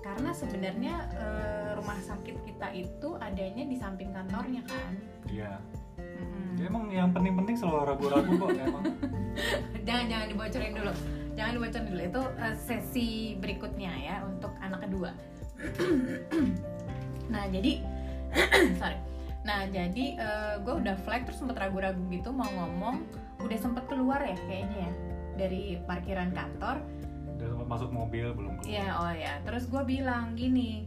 karena 0.00 0.30
sebenarnya 0.30 0.94
eh, 1.18 1.70
rumah 1.74 1.98
sakit 1.98 2.36
kita 2.46 2.68
itu 2.70 3.08
adanya 3.18 3.64
di 3.66 3.76
samping 3.76 4.14
kantornya 4.14 4.62
kan. 4.64 4.92
iya 5.26 5.58
Mm-mm. 6.00 6.56
Ya, 6.56 6.64
emang 6.68 6.84
yang 6.88 7.10
penting-penting 7.12 7.56
selalu 7.56 7.92
ragu-ragu 7.92 8.30
kok 8.36 8.50
emang 8.56 8.84
jangan 9.86 10.04
jangan 10.08 10.26
dibocorin 10.32 10.72
dulu 10.72 10.92
jangan 11.36 11.52
dibocorin 11.56 11.86
dulu 11.88 12.02
itu 12.04 12.22
uh, 12.40 12.54
sesi 12.56 13.10
berikutnya 13.40 13.92
ya 13.92 14.16
untuk 14.24 14.52
anak 14.60 14.80
kedua 14.88 15.10
nah 17.30 17.46
jadi 17.46 17.80
sorry. 18.82 18.98
Nah 19.40 19.64
jadi 19.72 20.04
gue 20.60 20.74
udah 20.84 20.94
flag 21.06 21.24
terus 21.24 21.40
sempet 21.40 21.56
ragu-ragu 21.56 22.02
gitu 22.12 22.28
mau 22.30 22.46
ngomong 22.50 23.02
udah 23.40 23.58
sempet 23.58 23.88
keluar 23.88 24.20
ya 24.20 24.36
kayaknya 24.44 24.78
ya 24.84 24.92
dari 25.40 25.62
parkiran 25.88 26.30
kantor. 26.36 26.84
Udah 27.40 27.46
sempat 27.56 27.68
masuk 27.72 27.90
mobil 27.90 28.36
belum 28.36 28.60
keluar. 28.60 28.68
Ya 28.68 28.86
oh 29.00 29.12
ya. 29.14 29.40
Terus 29.48 29.64
gue 29.64 29.82
bilang 29.88 30.36
gini 30.36 30.84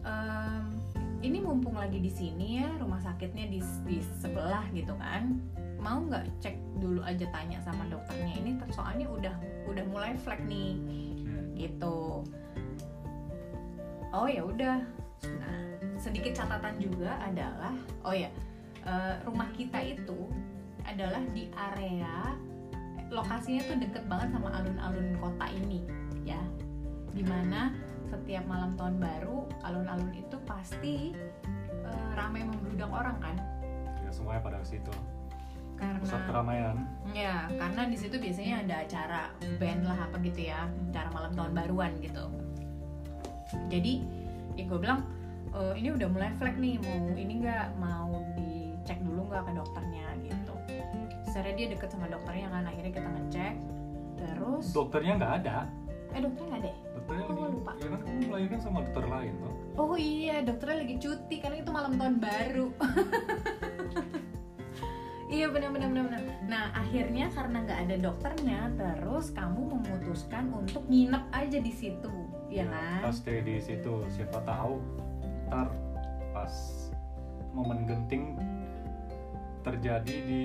"Em, 0.00 0.80
ini 1.20 1.44
mumpung 1.44 1.76
lagi 1.76 2.00
di 2.00 2.08
sini 2.08 2.64
ya 2.64 2.72
rumah 2.80 3.04
sakitnya 3.04 3.52
di, 3.52 3.60
di 3.84 4.00
sebelah 4.22 4.64
gitu 4.72 4.96
kan. 4.96 5.36
Mau 5.76 6.00
nggak 6.08 6.40
cek 6.40 6.56
dulu 6.80 7.04
aja 7.04 7.28
tanya 7.28 7.60
sama 7.60 7.84
dokternya 7.92 8.32
ini 8.40 8.56
soalnya 8.72 9.04
udah 9.12 9.34
udah 9.68 9.84
mulai 9.92 10.16
flag 10.24 10.40
nih 10.48 10.80
Hmm. 11.20 11.52
gitu. 11.52 12.24
Oh 14.10 14.24
ya 14.26 14.42
udah. 14.42 14.80
Nah 15.28 15.69
sedikit 16.00 16.32
catatan 16.32 16.80
juga 16.80 17.20
adalah 17.20 17.76
oh 18.08 18.16
ya 18.16 18.32
eh, 18.88 19.14
rumah 19.28 19.52
kita 19.52 19.78
itu 19.84 20.32
adalah 20.88 21.20
di 21.36 21.52
area 21.52 22.32
lokasinya 23.10 23.62
tuh 23.66 23.76
deket 23.82 24.04
banget 24.06 24.28
sama 24.32 24.48
alun-alun 24.54 25.08
kota 25.18 25.46
ini 25.50 25.82
ya. 26.22 26.40
Di 27.10 27.26
mana 27.26 27.74
setiap 28.06 28.46
malam 28.46 28.78
tahun 28.78 29.02
baru 29.02 29.46
alun-alun 29.66 30.14
itu 30.14 30.36
pasti 30.46 31.12
eh, 31.84 32.08
ramai 32.14 32.46
membludak 32.46 32.90
orang 32.90 33.18
kan? 33.18 33.36
Ya 34.00 34.10
semuanya 34.14 34.40
pada 34.46 34.58
ke 34.62 34.78
situ. 34.78 34.94
Karena 35.74 35.96
pusat 35.96 36.22
keramaian. 36.28 36.76
Ya, 37.16 37.48
karena 37.56 37.88
di 37.88 37.96
situ 37.96 38.20
biasanya 38.20 38.68
ada 38.68 38.74
acara 38.84 39.22
band 39.56 39.88
lah 39.88 39.96
apa 39.96 40.20
gitu 40.20 40.52
ya, 40.52 40.68
acara 40.92 41.08
malam 41.08 41.32
tahun 41.32 41.52
baruan 41.56 41.92
gitu. 42.04 42.24
Jadi, 43.72 44.04
ya 44.60 44.68
gue 44.68 44.76
bilang 44.78 45.08
"E, 45.50 45.60
ini 45.78 45.88
udah 45.94 46.08
mulai 46.10 46.30
flag 46.38 46.56
nih, 46.56 46.76
mau 46.78 46.98
ini 47.14 47.34
nggak 47.42 47.66
mau 47.76 48.10
dicek 48.34 48.98
dulu 49.02 49.28
nggak 49.28 49.42
ke 49.46 49.52
dokternya 49.54 50.06
gitu. 50.22 50.54
Secara 51.26 51.50
dia 51.54 51.66
deket 51.70 51.88
sama 51.90 52.06
dokternya 52.06 52.48
kan, 52.50 52.62
akhirnya 52.66 52.92
kita 52.94 53.08
ngecek. 53.08 53.54
Terus, 54.20 54.64
dokternya 54.70 55.12
nggak 55.16 55.34
ada 55.42 55.58
eh 56.10 56.18
dokternya 56.18 56.48
nggak 56.50 56.62
deh. 56.66 56.76
dokternya 56.90 57.22
Oh, 57.22 57.30
lagi 57.30 57.42
lupa. 57.54 57.72
ya 57.78 57.86
kan 57.86 58.00
kamu 58.02 58.18
melahirkan 58.26 58.60
sama 58.60 58.78
dokter 58.82 59.04
lain 59.06 59.32
toh 59.38 59.54
Oh 59.78 59.94
iya, 59.94 60.36
dokternya 60.42 60.76
lagi 60.82 60.96
cuti 60.98 61.36
karena 61.38 61.56
itu 61.62 61.70
malam 61.70 61.92
tahun 61.94 62.16
baru. 62.18 62.66
iya 65.30 65.46
benar 65.46 65.70
benar 65.70 65.88
benar 65.94 66.04
benar. 66.10 66.22
Nah 66.50 66.64
akhirnya 66.74 67.30
karena 67.30 67.56
nggak 67.62 67.80
ada 67.86 67.96
dokternya, 68.02 68.60
terus 68.74 69.30
kamu 69.30 69.62
memutuskan 69.78 70.50
untuk 70.50 70.82
nginep 70.90 71.24
aja 71.30 71.58
di 71.62 71.72
situ, 71.72 72.10
ya 72.50 72.66
kan? 72.66 73.06
pas 73.06 73.14
stay 73.14 73.38
di 73.40 73.62
situ 73.62 74.02
siapa 74.10 74.42
tahu 74.42 74.82
ntar 75.50 75.66
pas 76.30 76.54
momen 77.50 77.82
genting 77.90 78.38
terjadi 79.66 80.14
di 80.24 80.42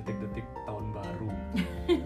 detik-detik 0.00 0.46
tahun 0.64 0.94
baru 0.94 1.28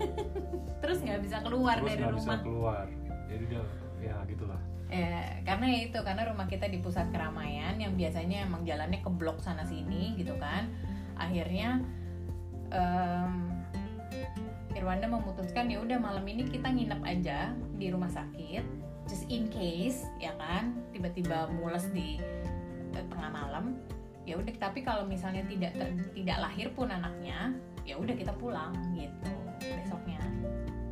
Terus 0.83 0.99
nggak 1.05 1.21
bisa 1.21 1.37
keluar 1.45 1.77
terus 1.79 1.93
dari 1.93 2.03
bisa 2.09 2.17
rumah. 2.17 2.39
keluar 2.41 2.85
jadi 3.29 3.45
dia 3.47 3.63
ya 4.01 4.17
gitulah 4.25 4.59
Eh, 4.89 5.45
karena 5.45 5.69
ya 5.69 5.79
itu 5.85 6.01
karena 6.01 6.33
rumah 6.33 6.49
kita 6.49 6.65
di 6.65 6.81
pusat 6.81 7.13
keramaian 7.13 7.77
yang 7.77 7.93
biasanya 7.93 8.49
emang 8.49 8.65
jalannya 8.65 9.05
ke 9.05 9.11
blok 9.13 9.37
sana 9.45 9.69
sini 9.69 10.17
gitu 10.17 10.33
kan. 10.41 10.65
Akhirnya 11.21 11.85
em, 12.73 13.53
Irwanda 14.73 15.05
memutuskan 15.13 15.69
ya 15.69 15.85
udah 15.85 16.01
malam 16.01 16.25
ini 16.25 16.49
kita 16.49 16.73
nginep 16.73 17.05
aja 17.05 17.53
di 17.77 17.93
rumah 17.93 18.09
sakit 18.09 18.88
just 19.09 19.25
in 19.33 19.49
case 19.49 20.05
ya 20.21 20.37
kan 20.37 20.77
tiba-tiba 20.93 21.49
mules 21.57 21.89
di 21.97 22.21
eh, 22.93 23.05
tengah 23.09 23.33
malam 23.33 23.81
ya 24.29 24.37
udah 24.37 24.53
tapi 24.61 24.85
kalau 24.85 25.09
misalnya 25.09 25.41
tidak 25.49 25.73
ter- 25.73 26.13
tidak 26.13 26.37
lahir 26.45 26.69
pun 26.77 26.93
anaknya 26.93 27.57
ya 27.89 27.97
udah 27.97 28.13
kita 28.13 28.37
pulang 28.37 28.77
gitu 28.93 29.33
besoknya. 29.65 30.21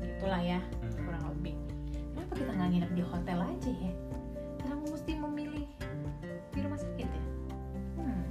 Itulah 0.00 0.40
ya 0.40 0.58
kurang 0.96 1.24
lebih. 1.36 1.54
Kenapa 2.16 2.32
kita 2.32 2.50
nggak 2.56 2.68
nginep 2.72 2.92
di 2.96 3.02
hotel 3.04 3.38
aja 3.44 3.70
ya? 3.70 3.92
Kenapa 4.64 4.84
mesti 4.88 5.12
memilih 5.20 5.68
di 6.56 6.58
rumah 6.64 6.80
sakit 6.80 7.04
ya? 7.04 7.24
Hmm 8.00 8.24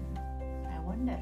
I 0.66 0.82
wonder. 0.82 1.22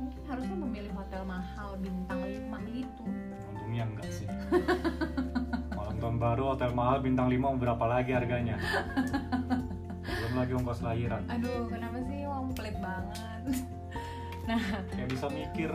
Mungkin 0.00 0.22
harusnya 0.24 0.56
memilih 0.56 0.92
hotel 0.96 1.22
mahal 1.28 1.76
bintang 1.84 2.24
5 2.24 2.72
gitu. 2.72 3.04
Untungnya 3.52 3.84
enggak 3.84 4.08
sih 4.08 4.26
baru 6.18 6.52
hotel 6.52 6.74
mahal 6.74 6.98
bintang 6.98 7.30
5 7.30 7.38
berapa 7.56 7.84
lagi 7.86 8.10
harganya? 8.10 8.58
Belum 10.02 10.34
lagi 10.34 10.52
ongkos 10.52 10.82
lahiran. 10.82 11.22
Aduh 11.30 11.70
kenapa 11.70 11.98
sih? 12.02 12.26
Om 12.26 12.50
pelit 12.52 12.76
banget. 12.78 13.42
Nah. 14.48 14.56
Kayak 14.88 15.12
bisa 15.12 15.28
mikir. 15.28 15.68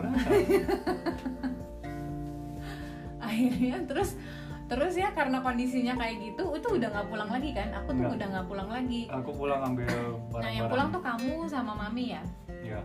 Akhirnya 3.22 3.76
terus 3.86 4.18
terus 4.64 4.98
ya 4.98 5.14
karena 5.14 5.38
kondisinya 5.38 5.94
kayak 5.94 6.18
gitu 6.18 6.58
itu 6.58 6.68
udah 6.74 6.88
nggak 6.90 7.06
pulang 7.06 7.30
lagi 7.30 7.54
kan? 7.54 7.70
Aku 7.70 7.94
tuh 7.94 8.02
Nggak. 8.02 8.16
udah 8.18 8.26
nggak 8.34 8.46
pulang 8.50 8.68
lagi. 8.68 9.02
Aku 9.06 9.30
pulang 9.30 9.60
ambil 9.62 9.86
nah 9.86 9.94
yang 9.94 10.26
barang-barang. 10.66 10.70
pulang 10.74 10.88
tuh 10.90 11.02
kamu 11.06 11.34
sama 11.46 11.72
mami 11.78 12.18
ya? 12.18 12.22
Ya 12.66 12.80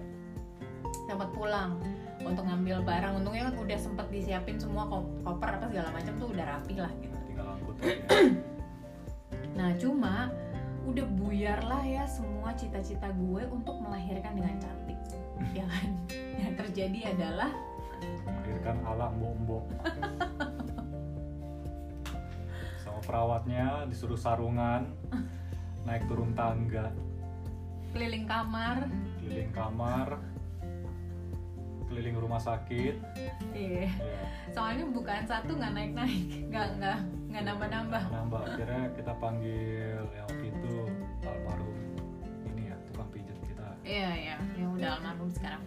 sempat 1.10 1.34
pulang 1.34 1.82
untuk 2.22 2.46
ngambil 2.46 2.86
barang. 2.86 3.14
Untungnya 3.18 3.50
kan 3.50 3.56
udah 3.58 3.78
sempet 3.82 4.06
disiapin 4.14 4.62
semua 4.62 4.86
ko- 4.86 5.10
koper 5.26 5.58
apa 5.58 5.66
segala 5.74 5.90
macam 5.90 6.14
tuh 6.22 6.30
udah 6.30 6.46
rapi 6.46 6.76
lah 6.78 6.92
gitu. 7.02 7.09
nah 9.58 9.72
cuma 9.80 10.32
udah 10.88 11.06
buyar 11.22 11.62
lah 11.64 11.84
ya 11.86 12.04
semua 12.10 12.52
cita-cita 12.58 13.12
gue 13.14 13.44
untuk 13.50 13.80
melahirkan 13.82 14.36
dengan 14.36 14.56
cantik. 14.60 15.00
Ya 15.56 15.64
kan? 15.64 15.96
Yang 16.36 16.68
terjadi 16.68 17.16
adalah 17.16 17.48
melahirkan 18.28 18.76
ala 18.84 19.08
mbok-mbok 19.16 19.72
sama 22.84 23.00
perawatnya 23.08 23.88
disuruh 23.88 24.20
sarungan 24.20 24.92
naik 25.88 26.04
turun 26.12 26.36
tangga. 26.36 26.92
Keliling 27.96 28.28
kamar. 28.28 28.92
Keliling 29.24 29.52
kamar. 29.56 30.20
Keliling 31.88 32.20
rumah 32.20 32.44
sakit. 32.44 33.00
Iya. 33.56 33.88
Ya, 33.88 33.90
soalnya 34.54 34.86
bukan 34.92 35.24
satu 35.26 35.56
nggak 35.56 35.74
naik 35.74 35.92
naik 35.96 36.26
nggak 36.52 36.68
nggak 36.78 37.00
nggak 37.30 37.44
nambah 37.46 37.68
nambah. 37.70 38.04
Nambah 38.10 38.42
akhirnya 38.42 38.84
kita 38.98 39.14
panggil 39.22 40.02
yang 40.18 40.26
waktu 40.26 40.46
itu 40.50 40.74
almarhum 41.22 41.78
ini 42.50 42.74
ya 42.74 42.76
tukang 42.90 43.10
pijet 43.14 43.38
kita. 43.46 43.68
Iya 43.86 44.12
iya. 44.18 44.36
Yang 44.58 44.70
udah 44.82 44.90
almarhum 44.98 45.30
sekarang. 45.30 45.62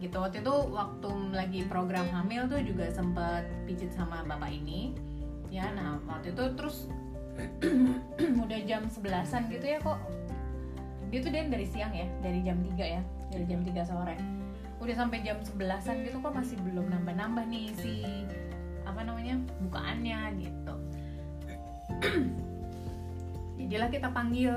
Gitu. 0.00 0.16
Waktu 0.16 0.44
itu 0.44 0.54
waktu 0.72 1.10
lagi 1.32 1.60
program 1.64 2.06
hamil 2.12 2.44
tuh 2.48 2.60
juga 2.60 2.92
sempet 2.92 3.48
pijit 3.64 3.90
sama 3.96 4.20
bapak 4.28 4.52
ini. 4.52 4.92
Ya 5.48 5.72
nah 5.72 5.96
waktu 6.04 6.36
itu 6.36 6.44
terus 6.54 6.86
udah 8.44 8.60
jam 8.68 8.84
sebelasan 8.84 9.48
gitu 9.48 9.64
ya 9.64 9.80
kok. 9.80 9.96
Dia 11.08 11.18
tuh 11.24 11.32
dia 11.32 11.42
dari 11.48 11.66
siang 11.66 11.90
ya 11.90 12.06
dari 12.20 12.44
jam 12.44 12.60
3 12.60 12.76
ya 12.84 13.02
dari 13.32 13.44
jam 13.48 13.64
3 13.64 13.80
sore. 13.88 14.16
Udah 14.80 14.96
sampai 14.96 15.24
jam 15.24 15.40
sebelasan 15.40 16.04
gitu 16.04 16.20
kok 16.20 16.32
masih 16.36 16.56
belum 16.60 16.88
nambah-nambah 16.88 17.44
nih 17.48 17.66
si 17.80 17.94
apa 18.90 19.00
namanya 19.06 19.38
bukaannya 19.62 20.20
gitu. 20.42 20.74
Jadilah 23.58 23.90
kita 23.92 24.08
panggil. 24.10 24.54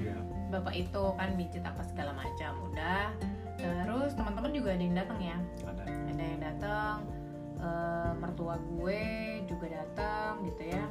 Ya 0.00 0.16
bapak 0.54 0.74
itu 0.78 1.02
kan 1.18 1.34
mijit 1.34 1.64
apa 1.66 1.82
segala 1.82 2.14
macam 2.14 2.54
udah. 2.70 3.10
Terus 3.58 4.14
teman-teman 4.14 4.54
juga 4.54 4.70
ada 4.76 4.82
yang 4.82 4.96
datang 4.96 5.18
ya. 5.18 5.36
Ada. 5.66 5.82
Ada 5.84 6.22
yang 6.22 6.40
datang 6.40 6.96
eh, 7.58 8.12
mertua 8.22 8.54
gue 8.62 9.02
juga 9.50 9.66
datang 9.82 10.46
gitu 10.46 10.62
ya. 10.70 10.84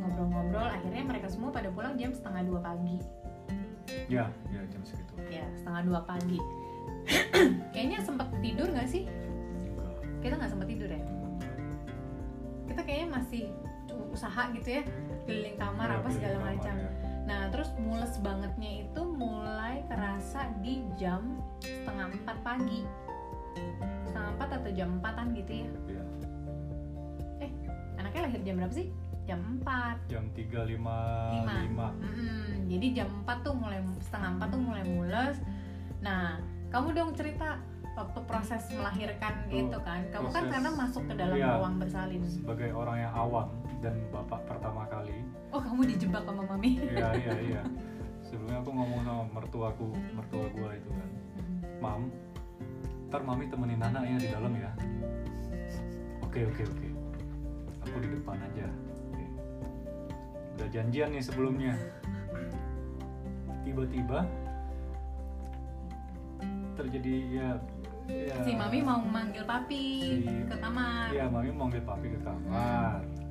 Ngobrol-ngobrol 0.00 0.68
akhirnya 0.72 1.04
mereka 1.04 1.28
semua 1.28 1.52
pada 1.52 1.68
pulang 1.68 2.00
jam 2.00 2.16
setengah 2.16 2.48
dua 2.48 2.60
pagi. 2.64 2.96
Ya 4.08 4.32
ya 4.48 4.60
jam 4.72 4.82
segitu. 4.88 5.12
Ya 5.28 5.44
setengah 5.60 5.82
dua 5.84 6.00
pagi. 6.08 6.40
Kayaknya 7.76 7.98
sempat 8.00 8.32
tidur 8.40 8.72
nggak 8.72 8.88
sih? 8.88 9.04
Enggak. 9.04 9.94
Kita 10.24 10.34
nggak 10.40 10.50
sempat 10.52 10.68
tidur 10.70 10.88
ya 10.88 11.19
kita 12.70 12.80
kayaknya 12.80 13.08
masih 13.12 13.44
usaha 14.10 14.42
gitu 14.54 14.68
ya 14.70 14.82
keliling 15.22 15.56
kamar 15.56 15.88
Ya, 15.88 15.96
apa 15.98 16.08
segala 16.10 16.36
macam. 16.40 16.74
ya. 16.74 16.90
Nah 17.26 17.40
terus 17.50 17.70
mules 17.78 18.14
bangetnya 18.18 18.70
itu 18.82 19.02
mulai 19.04 19.86
kerasa 19.86 20.50
di 20.58 20.82
jam 20.94 21.38
setengah 21.62 22.10
empat 22.10 22.36
pagi. 22.42 22.82
Setengah 24.02 24.30
empat 24.34 24.48
atau 24.56 24.70
jam 24.74 24.98
empatan 24.98 25.26
gitu 25.34 25.52
ya. 25.62 25.68
Ya, 27.38 27.48
Anaknya 27.98 28.20
lahir 28.26 28.40
jam 28.42 28.54
berapa 28.58 28.74
sih? 28.74 28.88
Jam 29.28 29.40
empat. 29.58 29.96
Jam 30.10 30.24
tiga 30.34 30.66
lima 30.66 30.98
Lima. 31.46 31.94
Jadi 32.66 32.86
jam 32.94 33.06
empat 33.22 33.46
tuh 33.46 33.54
mulai 33.54 33.78
setengah 34.02 34.30
empat 34.38 34.48
tuh 34.50 34.62
mulai 34.62 34.82
mules. 34.86 35.36
Nah 36.02 36.42
kamu 36.70 36.94
dong 36.94 37.10
cerita 37.14 37.58
waktu 38.00 38.20
proses 38.24 38.62
melahirkan 38.70 39.32
Tuh, 39.42 39.52
gitu 39.52 39.78
kan. 39.80 40.00
Kamu 40.08 40.28
kan 40.28 40.32
proses- 40.34 40.50
karena 40.50 40.70
masuk 40.72 41.02
ke 41.04 41.14
dalam 41.14 41.36
Iya. 41.36 41.50
ruang 41.54 41.74
bersalin. 41.76 42.20
sebagai 42.24 42.70
orang 42.72 42.96
yang 42.98 43.12
awam 43.14 43.48
dan 43.78 43.94
bapak 44.08 44.40
pertama 44.44 44.82
kali. 44.86 45.16
Oh 45.50 45.60
kamu 45.60 45.80
dijebak 45.86 46.22
sama 46.22 46.42
mami. 46.44 46.70
Iya 46.78 47.08
iya 47.14 47.34
iya. 47.50 47.62
Sebelumnya 48.22 48.58
aku 48.58 48.70
ngomong 48.70 49.00
sama 49.02 49.24
mertuaku 49.30 49.86
mertua 50.10 50.46
gua 50.50 50.70
itu 50.72 50.90
kan. 50.90 51.08
Mam 51.78 52.02
ntar 53.06 53.20
mami 53.20 53.44
temenin 53.46 53.76
Nana 53.76 54.00
ya 54.00 54.16
di 54.16 54.28
dalam 54.28 54.52
ya. 54.54 54.70
Oke 56.22 56.46
oke 56.46 56.62
oke. 56.64 56.88
Aku 57.82 57.96
di 57.98 58.08
depan 58.08 58.38
aja. 58.38 58.66
Oke. 59.04 59.24
udah 60.54 60.68
janjian 60.70 61.10
nih 61.10 61.20
sebelumnya. 61.20 61.74
Tiba-tiba 63.60 64.24
terjadi 66.72 67.12
ya, 67.30 67.48
ya 68.26 68.34
Si 68.40 68.50
mami 68.52 68.78
mau 68.80 69.00
manggil 69.00 69.42
papi 69.42 69.84
Si- 70.18 70.44
ke 70.44 70.54
kamar 70.56 71.08
Iya, 71.10 71.24
mami 71.26 71.48
manggil 71.50 71.80
papi 71.80 72.06
ke 72.08 72.18
kamar. 72.20 73.00
Nggak 73.00 73.28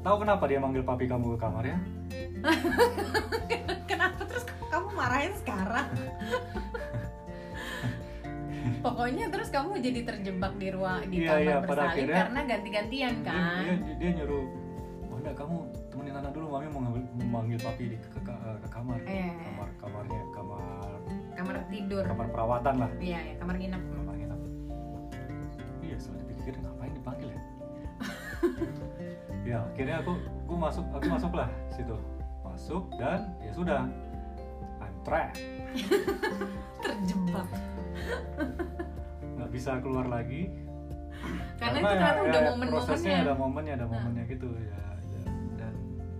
Tahu 0.00 0.14
kenapa 0.18 0.42
dia 0.44 0.58
manggil 0.58 0.82
papi 0.82 1.04
kamu 1.04 1.24
ke 1.34 1.38
kamar 1.38 1.62
ya? 1.64 1.76
Kenapa 3.84 4.20
terus 4.24 4.44
kamu 4.64 4.86
marahin 4.92 5.32
sekarang? 5.36 5.88
Pokoknya 8.78 9.24
terus 9.28 9.48
kamu 9.48 9.80
jadi 9.80 10.00
terjebak 10.04 10.52
di 10.54 10.68
ruang 10.70 11.02
di 11.04 11.16
Iya, 11.18 11.28
kamar 11.28 11.42
pada 11.42 11.60
bersalin 11.66 11.88
akhirnya- 11.90 12.16
karena 12.16 12.40
ganti-gantian 12.46 13.14
Dia, 13.16 13.26
kan. 13.26 13.60
dia, 13.60 13.74
dia 13.96 14.10
nyuruh, 14.14 14.44
oh 15.04 15.16
enggak 15.18 15.34
kamu 15.34 15.56
temenin 15.88 16.12
Nana 16.14 16.28
dulu, 16.30 16.46
mami 16.48 16.66
mau 16.68 16.80
ngambil, 16.80 17.02
mau 17.02 17.26
manggil 17.34 17.58
papi 17.58 17.84
di, 17.84 17.96
ke, 17.98 18.08
ke, 18.14 18.20
ke 18.22 18.68
kamar. 18.68 18.96
Kamarnya 19.02 19.34
kamar 19.42 19.68
Kamar 19.76 19.97
tidur. 21.68 22.04
kamar 22.04 22.26
perawatan 22.28 22.74
lah. 22.76 22.90
Iya, 22.98 23.18
ya, 23.22 23.34
kamar 23.36 23.54
nginep. 23.56 23.82
Kamar 23.82 24.14
nginep. 24.14 24.40
Iya, 25.80 25.96
setelah 25.96 26.20
dipikir 26.22 26.54
ngapain 26.58 26.92
dipanggil 26.92 27.28
ya? 27.28 27.40
ya 29.48 29.58
akhirnya 29.64 29.96
aku 29.98 30.12
aku 30.44 30.54
masuk 30.54 30.84
aku 30.92 31.06
masuk 31.08 31.32
lah 31.32 31.48
situ 31.68 31.96
masuk 32.40 32.84
dan 32.94 33.32
ya 33.40 33.50
sudah 33.50 33.82
I'm 34.78 34.94
trapped 35.02 35.40
Terjebak. 36.84 37.46
nggak 39.34 39.50
bisa 39.50 39.80
keluar 39.80 40.06
lagi 40.06 40.52
Karena, 41.58 41.58
Karena 41.58 41.78
itu 41.80 41.88
ternyata 41.90 42.14
ya- 42.14 42.22
udah 42.22 42.38
ya 42.38 42.46
momen-momennya. 42.46 42.70
prosesnya 42.70 43.16
ada 43.18 43.34
momennya 43.34 43.72
ada 43.74 43.86
momennya 43.86 44.24
gitu 44.28 44.48
ya, 44.54 44.78
ya. 45.10 45.22
dan 45.56 45.72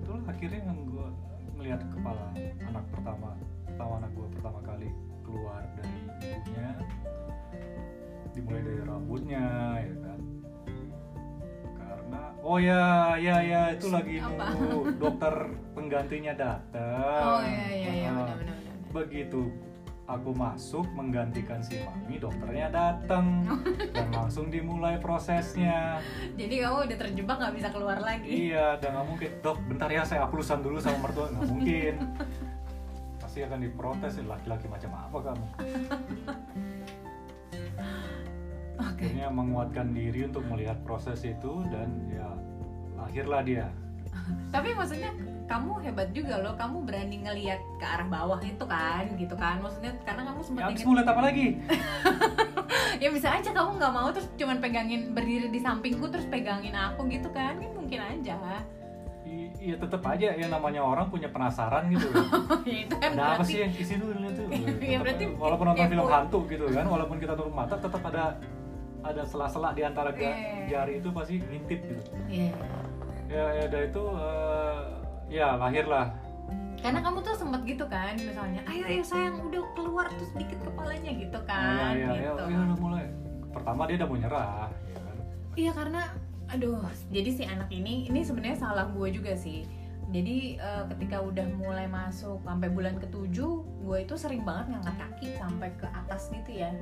itulah 0.02 0.22
akhirnya 0.26 0.60
yang 0.64 0.78
gue 0.84 1.06
melihat 1.54 1.80
kepala 1.86 2.24
anak 2.60 2.84
pertama 2.90 3.28
pertama 3.64 3.92
anak 4.00 4.10
gue 4.10 4.26
pertama 4.32 4.58
kali 4.64 4.88
keluar 5.28 5.60
dari 5.74 5.92
ibunya 6.24 6.68
dimulai 8.32 8.62
dari 8.62 8.80
rambutnya 8.82 9.44
ya 9.78 9.94
kan 10.00 10.20
karena 11.74 12.22
oh 12.40 12.58
ya 12.58 12.84
ya 13.14 13.36
ya 13.38 13.62
itu 13.72 13.86
lagi 13.88 14.16
Apa? 14.16 14.44
nunggu 14.48 14.80
dokter 15.02 15.34
penggantinya 15.72 16.32
datang 16.32 17.20
Oh 17.20 17.40
iya 17.44 18.08
Ah, 18.08 18.24
benar 18.24 18.36
benar. 18.36 18.36
benar. 18.40 18.56
begitu 18.90 19.42
aku 20.08 20.32
masuk 20.32 20.88
menggantikan 20.90 21.60
si 21.60 21.76
mami 21.78 22.16
dokternya 22.16 22.72
datang 22.72 23.44
dan 23.92 24.08
langsung 24.08 24.48
dimulai 24.48 24.96
prosesnya 24.96 26.00
Jadi 26.32 26.54
kamu 26.58 26.88
udah 26.88 26.96
terjebak 26.98 27.36
nggak 27.36 27.54
bisa 27.54 27.68
keluar 27.68 28.00
lagi. 28.00 28.48
iya 28.48 28.80
dan 28.80 28.96
nggak 28.96 29.06
mungkin 29.06 29.30
dok 29.38 29.58
bentar 29.66 29.88
ya 29.88 30.02
saya 30.02 30.24
aplusan 30.24 30.60
dulu 30.60 30.80
sama 30.80 30.96
mertua 31.02 31.28
nggak 31.28 31.44
mungkin 31.46 31.94
pasti 33.28 33.44
akan 33.44 33.60
diprotes 33.60 34.16
"Ini 34.16 34.24
laki-laki 34.24 34.72
macam 34.72 34.88
apa 34.96 35.18
kamu? 35.20 35.46
Akhirnya 38.88 39.28
menguatkan 39.28 39.92
diri 39.92 40.32
untuk 40.32 40.48
melihat 40.48 40.80
proses 40.80 41.20
itu 41.28 41.60
dan 41.68 42.08
ya 42.08 42.24
lahirlah 42.96 43.44
dia. 43.44 43.68
Tapi 44.56 44.72
maksudnya 44.72 45.12
kamu 45.44 45.76
hebat 45.84 46.08
juga 46.16 46.40
loh, 46.40 46.56
kamu 46.56 46.88
berani 46.88 47.20
ngelihat 47.20 47.60
ke 47.76 47.84
arah 47.84 48.08
bawah 48.08 48.40
itu 48.40 48.64
kan, 48.64 49.04
gitu 49.20 49.36
kan? 49.36 49.60
Maksudnya 49.60 49.92
karena 50.08 50.24
kamu 50.24 50.40
sempat 50.40 50.64
ya 50.64 50.72
ingin- 50.72 50.88
mulai 50.88 51.04
apa 51.04 51.20
lagi? 51.20 51.46
Ya 52.98 53.14
bisa 53.14 53.30
aja 53.30 53.54
kamu 53.54 53.78
nggak 53.78 53.94
mau 53.94 54.10
terus 54.10 54.26
cuman 54.34 54.58
pegangin 54.58 55.14
berdiri 55.14 55.54
di 55.54 55.62
sampingku 55.62 56.10
terus 56.10 56.26
pegangin 56.26 56.74
aku 56.74 57.06
gitu 57.12 57.30
kan? 57.30 57.54
Kan 57.60 57.70
mungkin 57.76 58.00
aja 58.02 58.34
iya 59.58 59.74
tetap 59.76 60.02
aja 60.02 60.28
ya 60.32 60.46
namanya 60.46 60.80
orang 60.80 61.06
punya 61.08 61.28
penasaran 61.28 61.90
gitu 61.90 62.08
ya 62.68 62.76
itu 62.84 62.94
kan 62.94 63.10
ada 63.12 63.22
apa 63.34 63.34
berarti 63.36 63.44
sih 63.44 63.58
yang 63.58 63.72
tuh 64.30 64.46
Iya, 64.48 64.64
Tetap 64.70 65.00
berarti 65.02 65.24
walaupun 65.34 65.64
nonton 65.66 65.86
film 65.88 66.06
hantu 66.08 66.38
gitu 66.46 66.64
kan 66.68 66.86
walaupun 66.86 67.16
kita 67.16 67.32
tutup 67.34 67.52
mata 67.52 67.74
tetap 67.74 68.02
ada 68.04 68.24
ada 68.98 69.22
sela-sela 69.22 69.70
di 69.72 69.82
antara 69.82 70.10
ga- 70.10 70.20
Iya. 70.20 70.66
jari 70.68 70.92
itu 70.98 71.08
pasti 71.08 71.38
ngintip 71.38 71.80
gitu. 71.80 72.02
Iya. 72.26 72.50
ya 73.28 73.44
ya 73.54 73.64
dari 73.68 73.86
itu 73.88 74.02
eh, 74.02 74.80
ya 75.30 75.48
lahirlah. 75.54 76.06
Karena 76.78 76.98
kamu 77.00 77.18
tuh 77.20 77.34
sempet 77.34 77.60
gitu 77.64 77.84
kan 77.86 78.14
misalnya 78.14 78.62
ayo 78.64 78.82
ayo 78.86 79.02
sayang 79.02 79.38
udah 79.40 79.62
keluar 79.74 80.06
terus 80.08 80.30
dikit 80.32 80.58
kepalanya 80.60 81.10
gitu 81.12 81.38
kan 81.42 81.94
ya, 81.94 82.08
ya, 82.08 82.08
ya, 82.10 82.30
gitu. 82.30 82.42
ya, 82.44 82.58
udah 82.64 82.78
mulai. 82.78 83.04
Pertama 83.50 83.80
dia 83.84 83.96
udah 83.98 84.08
mau 84.08 84.18
nyerah 84.18 84.68
ya 84.84 84.98
kan. 84.98 85.16
Iya 85.54 85.72
karena 85.74 86.02
aduh 86.48 86.80
jadi 87.12 87.30
si 87.32 87.42
anak 87.44 87.68
ini 87.68 88.08
ini 88.08 88.24
sebenarnya 88.24 88.58
salah 88.60 88.88
gue 88.92 89.08
juga 89.12 89.36
sih. 89.36 89.68
Jadi 90.08 90.56
eh, 90.56 90.84
ketika 90.96 91.20
udah 91.20 91.44
mulai 91.60 91.84
masuk 91.84 92.40
sampai 92.40 92.72
bulan 92.72 92.96
ketujuh, 92.96 93.60
gue 93.84 93.98
itu 94.04 94.14
sering 94.16 94.40
banget 94.40 94.72
ngangkat 94.72 94.96
kaki 95.04 95.28
sampai 95.36 95.68
ke 95.80 95.86
atas 95.88 96.28
gitu 96.32 96.64
ya. 96.64 96.72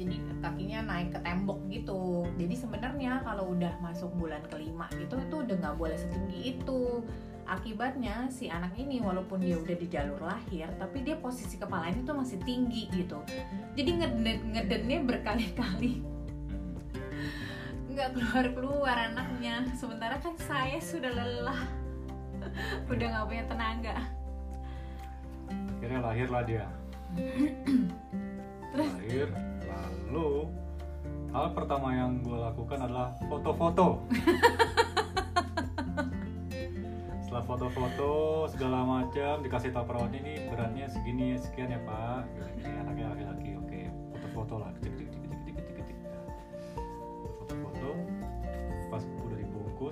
jadi 0.00 0.16
kakinya 0.40 0.80
naik 0.88 1.14
ke 1.14 1.20
tembok 1.20 1.60
gitu 1.68 2.24
jadi 2.40 2.54
sebenarnya 2.56 3.22
kalau 3.22 3.52
udah 3.52 3.70
masuk 3.84 4.08
bulan 4.16 4.40
kelima 4.48 4.88
gitu 4.96 5.20
itu 5.20 5.36
udah 5.44 5.56
nggak 5.62 5.76
boleh 5.76 5.94
setinggi 5.94 6.58
itu 6.58 7.04
akibatnya 7.44 8.26
si 8.32 8.48
anak 8.48 8.72
ini 8.80 9.04
walaupun 9.04 9.42
dia 9.42 9.60
udah 9.60 9.76
di 9.76 9.86
jalur 9.92 10.18
lahir 10.22 10.70
tapi 10.80 11.04
dia 11.04 11.18
posisi 11.20 11.60
kepalanya 11.60 12.02
tuh 12.08 12.16
masih 12.18 12.40
tinggi 12.42 12.88
gitu 12.94 13.20
jadi 13.76 13.90
ngeden 14.00 14.38
ngedennya 14.56 14.98
berkali-kali 15.04 16.00
nggak 17.92 18.16
keluar 18.16 18.46
keluar 18.56 18.96
anaknya. 18.96 19.68
Sementara 19.76 20.16
kan 20.16 20.32
saya 20.48 20.80
sudah 20.80 21.12
lelah. 21.12 21.60
Udah 22.92 23.06
nggak 23.12 23.26
punya 23.28 23.44
tenaga. 23.46 23.96
Akhirnya 25.78 26.00
lahirlah 26.00 26.42
dia. 26.48 26.66
Lahir 28.72 29.28
lalu 29.68 30.48
hal 31.28 31.52
pertama 31.52 31.92
yang 31.92 32.24
gue 32.24 32.38
lakukan 32.40 32.80
adalah 32.80 33.12
foto-foto. 33.28 34.00
Setelah 37.24 37.44
foto-foto 37.44 38.12
segala 38.48 38.84
macam 38.84 39.40
dikasih 39.44 39.72
tahu 39.72 39.84
perawat 39.88 40.12
ini 40.16 40.48
beratnya 40.48 40.88
segini 40.88 41.36
sekian 41.36 41.72
ya 41.72 41.80
pak. 41.84 42.24
Ini 42.60 42.72
anaknya 42.84 43.06
laki-laki. 43.12 43.50
Oke 43.60 43.80
foto-foto 44.12 44.54
lah 44.64 44.72
ketik 44.80 45.01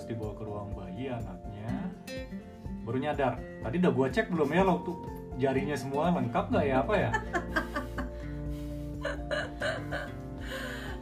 dibungkus 0.07 0.09
dibawa 0.09 0.33
ke 0.33 0.43
ruang 0.49 0.73
bayi 0.73 1.13
anaknya 1.13 1.69
baru 2.89 2.97
nyadar. 2.97 3.37
Tadi 3.61 3.77
udah 3.85 3.93
gua 3.93 4.09
cek 4.09 4.33
belum 4.33 4.49
ya 4.49 4.65
lo 4.65 4.81
tuh 4.81 4.97
jarinya 5.37 5.77
semua 5.77 6.09
lengkap 6.17 6.45
nggak 6.49 6.65
ya 6.65 6.77
apa 6.81 6.95
ya? 6.97 7.11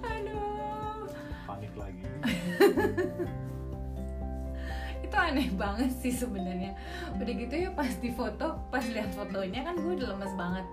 Aduh. 0.11 1.07
Panik 1.47 1.73
lagi. 1.79 2.03
Itu 5.07 5.17
aneh 5.17 5.49
banget 5.55 5.91
sih 6.03 6.13
sebenarnya. 6.13 6.75
Udah 7.15 7.35
gitu 7.39 7.55
ya 7.55 7.71
pas 7.71 7.95
di 8.03 8.11
foto 8.11 8.59
pas 8.75 8.83
lihat 8.83 9.15
fotonya 9.15 9.63
kan 9.63 9.79
gue 9.79 9.93
udah 9.95 10.19
lemes 10.19 10.35
banget. 10.35 10.67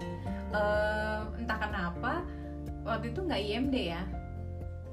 Eh, 0.50 1.22
entah 1.38 1.58
kenapa 1.62 2.26
waktu 2.82 3.14
itu 3.14 3.22
nggak 3.22 3.42
IMD 3.42 3.76
ya. 3.94 4.02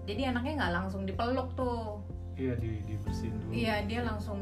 Jadi 0.05 0.29
anaknya 0.29 0.53
nggak 0.61 0.75
langsung 0.77 1.09
dipeluk 1.09 1.57
tuh 1.57 2.05
iya 2.43 2.55
di 2.59 2.71
dibersihin 2.83 3.35
dulu. 3.39 3.51
Iya 3.55 3.75
dia 3.87 4.01
langsung 4.03 4.41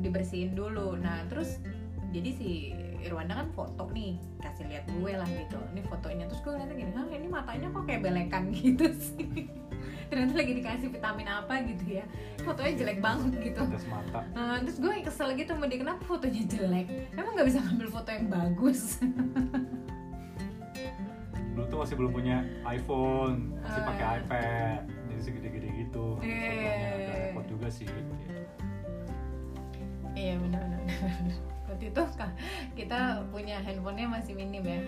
dibersihin 0.00 0.52
dulu. 0.52 0.98
Nah 0.98 1.22
terus 1.30 1.62
jadi 2.10 2.30
si 2.34 2.50
Irwanda 3.00 3.38
kan 3.38 3.48
foto 3.54 3.86
nih 3.94 4.18
kasih 4.42 4.66
lihat 4.66 4.84
gue 4.90 5.12
lah 5.14 5.28
gitu. 5.30 5.58
Ini 5.70 5.80
fotonya 5.86 6.24
terus 6.26 6.42
gue 6.42 6.52
ngeliatnya 6.52 6.76
gini 6.76 6.92
ah 6.92 7.06
ini 7.06 7.28
matanya 7.30 7.68
kok 7.70 7.84
kayak 7.86 8.02
belekan 8.02 8.50
gitu 8.56 8.86
sih? 8.90 9.46
Ternyata 10.06 10.38
lagi 10.38 10.52
dikasih 10.54 10.88
vitamin 10.90 11.26
apa 11.26 11.54
gitu 11.66 11.98
ya. 11.98 12.04
Fotonya 12.42 12.72
jelek 12.78 12.98
banget 13.02 13.32
gitu. 13.42 13.62
Tes 13.66 13.86
mata. 13.90 14.22
Nah, 14.34 14.62
terus 14.62 14.78
gue 14.78 15.02
kesel 15.02 15.34
gitu 15.34 15.50
sama 15.50 15.66
dia 15.66 15.82
kenapa 15.82 16.02
fotonya 16.02 16.42
jelek? 16.46 16.86
Emang 17.14 17.34
nggak 17.34 17.46
bisa 17.46 17.58
ngambil 17.62 17.88
foto 17.90 18.08
yang 18.10 18.26
bagus? 18.30 18.80
Dulu 21.56 21.64
tuh 21.66 21.78
masih 21.80 21.94
belum 21.96 22.12
punya 22.12 22.44
iPhone 22.68 23.56
masih 23.64 23.80
pakai 23.82 24.06
iPad 24.20 24.80
jadi 25.08 25.20
segede-gede 25.24 25.68
gitu 25.88 26.20
Iya. 26.20 27.05
Juga 27.66 27.82
sih 27.82 27.86
gitu. 27.90 28.12
iya 30.14 30.38
benar-benar 30.38 30.86
waktu 31.66 31.90
itu 31.90 32.02
kita 32.78 33.26
punya 33.34 33.58
handphonenya 33.58 34.06
masih 34.06 34.38
minim 34.38 34.62
ya. 34.62 34.78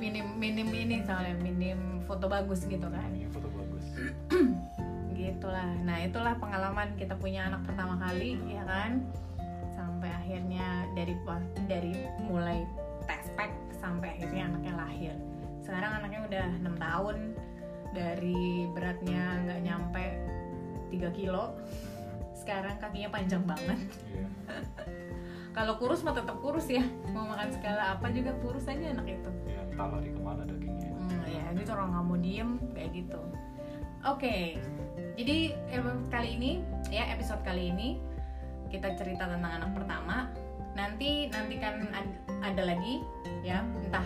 Minim 0.00 0.40
minim 0.40 0.68
ini 0.72 1.04
soalnya 1.04 1.36
minim 1.44 2.00
foto 2.08 2.32
bagus 2.32 2.64
gitu 2.64 2.88
kan. 2.88 3.12
Ini 3.12 3.28
foto 3.28 3.52
bagus. 3.52 3.84
Gitulah. 5.20 5.68
Nah 5.84 6.00
itulah 6.00 6.32
pengalaman 6.40 6.96
kita 6.96 7.12
punya 7.20 7.52
anak 7.52 7.68
pertama 7.68 8.00
kali 8.00 8.40
ya 8.48 8.64
kan? 8.64 9.04
Sampai 9.76 10.08
akhirnya 10.08 10.88
dari 10.96 11.12
dari 11.68 11.92
mulai 12.24 12.64
tes 13.04 13.28
pack 13.36 13.52
sampai 13.76 14.16
akhirnya 14.16 14.48
anaknya 14.48 14.74
lahir. 14.80 15.14
Sekarang 15.60 15.92
anaknya 16.00 16.20
udah 16.24 16.46
enam 16.64 16.74
tahun. 16.80 17.16
Dari 17.92 18.68
beratnya 18.72 19.44
nggak 19.44 19.60
nyampe 19.60 20.04
3 20.92 21.16
kilo 21.16 21.54
sekarang 22.36 22.78
kakinya 22.78 23.10
panjang 23.10 23.42
banget. 23.42 23.78
Iya. 24.14 24.26
Kalau 25.56 25.80
kurus 25.80 26.04
mah 26.04 26.12
tetap 26.12 26.36
kurus 26.44 26.68
ya. 26.68 26.84
Mau 27.10 27.26
makan 27.26 27.48
segala 27.48 27.96
apa 27.96 28.12
juga 28.12 28.36
kurus 28.44 28.68
aja 28.68 28.92
anak 28.92 29.08
itu. 29.08 29.30
Ya 29.48 29.64
entah 29.66 29.88
lari 29.88 30.12
ke 30.12 30.20
mana 30.20 30.44
dagingnya. 30.44 30.92
Hmm, 30.94 31.24
ya 31.26 31.44
gitu 31.56 31.70
orang 31.72 31.96
nggak 31.96 32.04
mau 32.04 32.18
diem 32.20 32.50
kayak 32.76 32.90
gitu. 32.92 33.20
Oke, 34.06 34.60
jadi 35.18 35.56
em- 35.72 36.06
kali 36.12 36.38
ini 36.38 36.50
ya 36.92 37.08
episode 37.10 37.42
kali 37.42 37.72
ini 37.72 37.98
kita 38.68 38.94
cerita 38.94 39.26
tentang 39.26 39.64
anak 39.64 39.72
pertama. 39.74 40.28
Nanti 40.76 41.32
nanti 41.32 41.56
kan 41.56 41.88
ad- 41.90 42.20
ada 42.44 42.62
lagi 42.62 43.00
ya 43.40 43.64
entah 43.80 44.04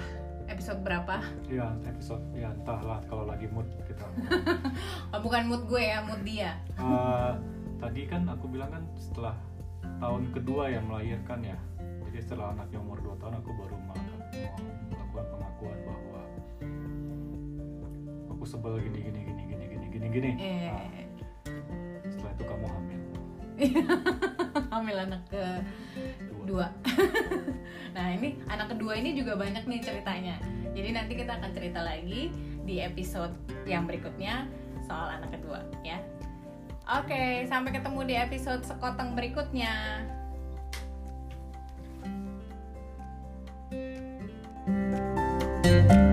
episode 0.51 0.81
berapa. 0.83 1.23
Iya 1.47 1.71
episode 1.87 2.25
ya 2.35 2.51
entahlah 2.51 2.99
kalau 3.07 3.25
lagi 3.25 3.47
mood 3.49 3.71
kita. 3.87 4.05
Oh, 5.15 5.19
bukan 5.23 5.47
mood 5.51 5.67
gue 5.67 5.83
ya 5.83 6.03
mood 6.03 6.23
dia. 6.27 6.59
Eh, 6.79 7.33
tadi 7.79 8.07
kan 8.07 8.27
aku 8.27 8.47
bilang 8.51 8.71
kan 8.71 8.83
setelah 8.99 9.35
tahun 9.99 10.31
kedua 10.35 10.71
yang 10.71 10.87
melahirkan 10.91 11.43
ya. 11.43 11.59
Jadi 12.11 12.19
setelah 12.27 12.51
anaknya 12.55 12.79
umur 12.83 12.99
2 12.99 13.23
tahun 13.23 13.35
aku 13.39 13.51
baru 13.55 13.77
melakukan, 13.87 14.19
melakukan 14.91 15.25
pengakuan 15.31 15.79
bahwa 15.87 16.21
aku 18.35 18.45
sebel 18.47 18.75
gini 18.83 18.99
gini 19.07 19.21
gini 19.23 19.43
gini 19.47 19.65
gini 19.71 19.87
gini 19.91 20.07
gini. 20.11 20.31
Eh, 20.39 20.71
Nah, 20.71 22.11
setelah 22.11 22.33
itu 22.35 22.45
kamu 22.47 22.67
hamil. 22.67 23.01
Hamil 24.73 24.97
anak 24.97 25.23
ke 25.29 25.43
dua, 26.47 26.73
nah 27.97 28.07
ini 28.13 28.41
anak 28.49 28.77
kedua 28.77 28.97
ini 28.97 29.17
juga 29.17 29.37
banyak 29.37 29.65
nih 29.67 29.81
ceritanya. 29.83 30.37
Jadi 30.73 30.89
nanti 30.95 31.13
kita 31.19 31.37
akan 31.41 31.51
cerita 31.53 31.81
lagi 31.83 32.31
di 32.63 32.79
episode 32.81 33.35
yang 33.67 33.85
berikutnya 33.89 34.47
soal 34.87 35.21
anak 35.21 35.35
kedua 35.39 35.65
ya. 35.83 35.99
Oke, 36.91 37.47
sampai 37.47 37.71
ketemu 37.71 38.01
di 38.07 38.15
episode 38.19 38.67
sekoteng 38.67 39.15
berikutnya. 39.15 40.07
Thank 45.71 46.10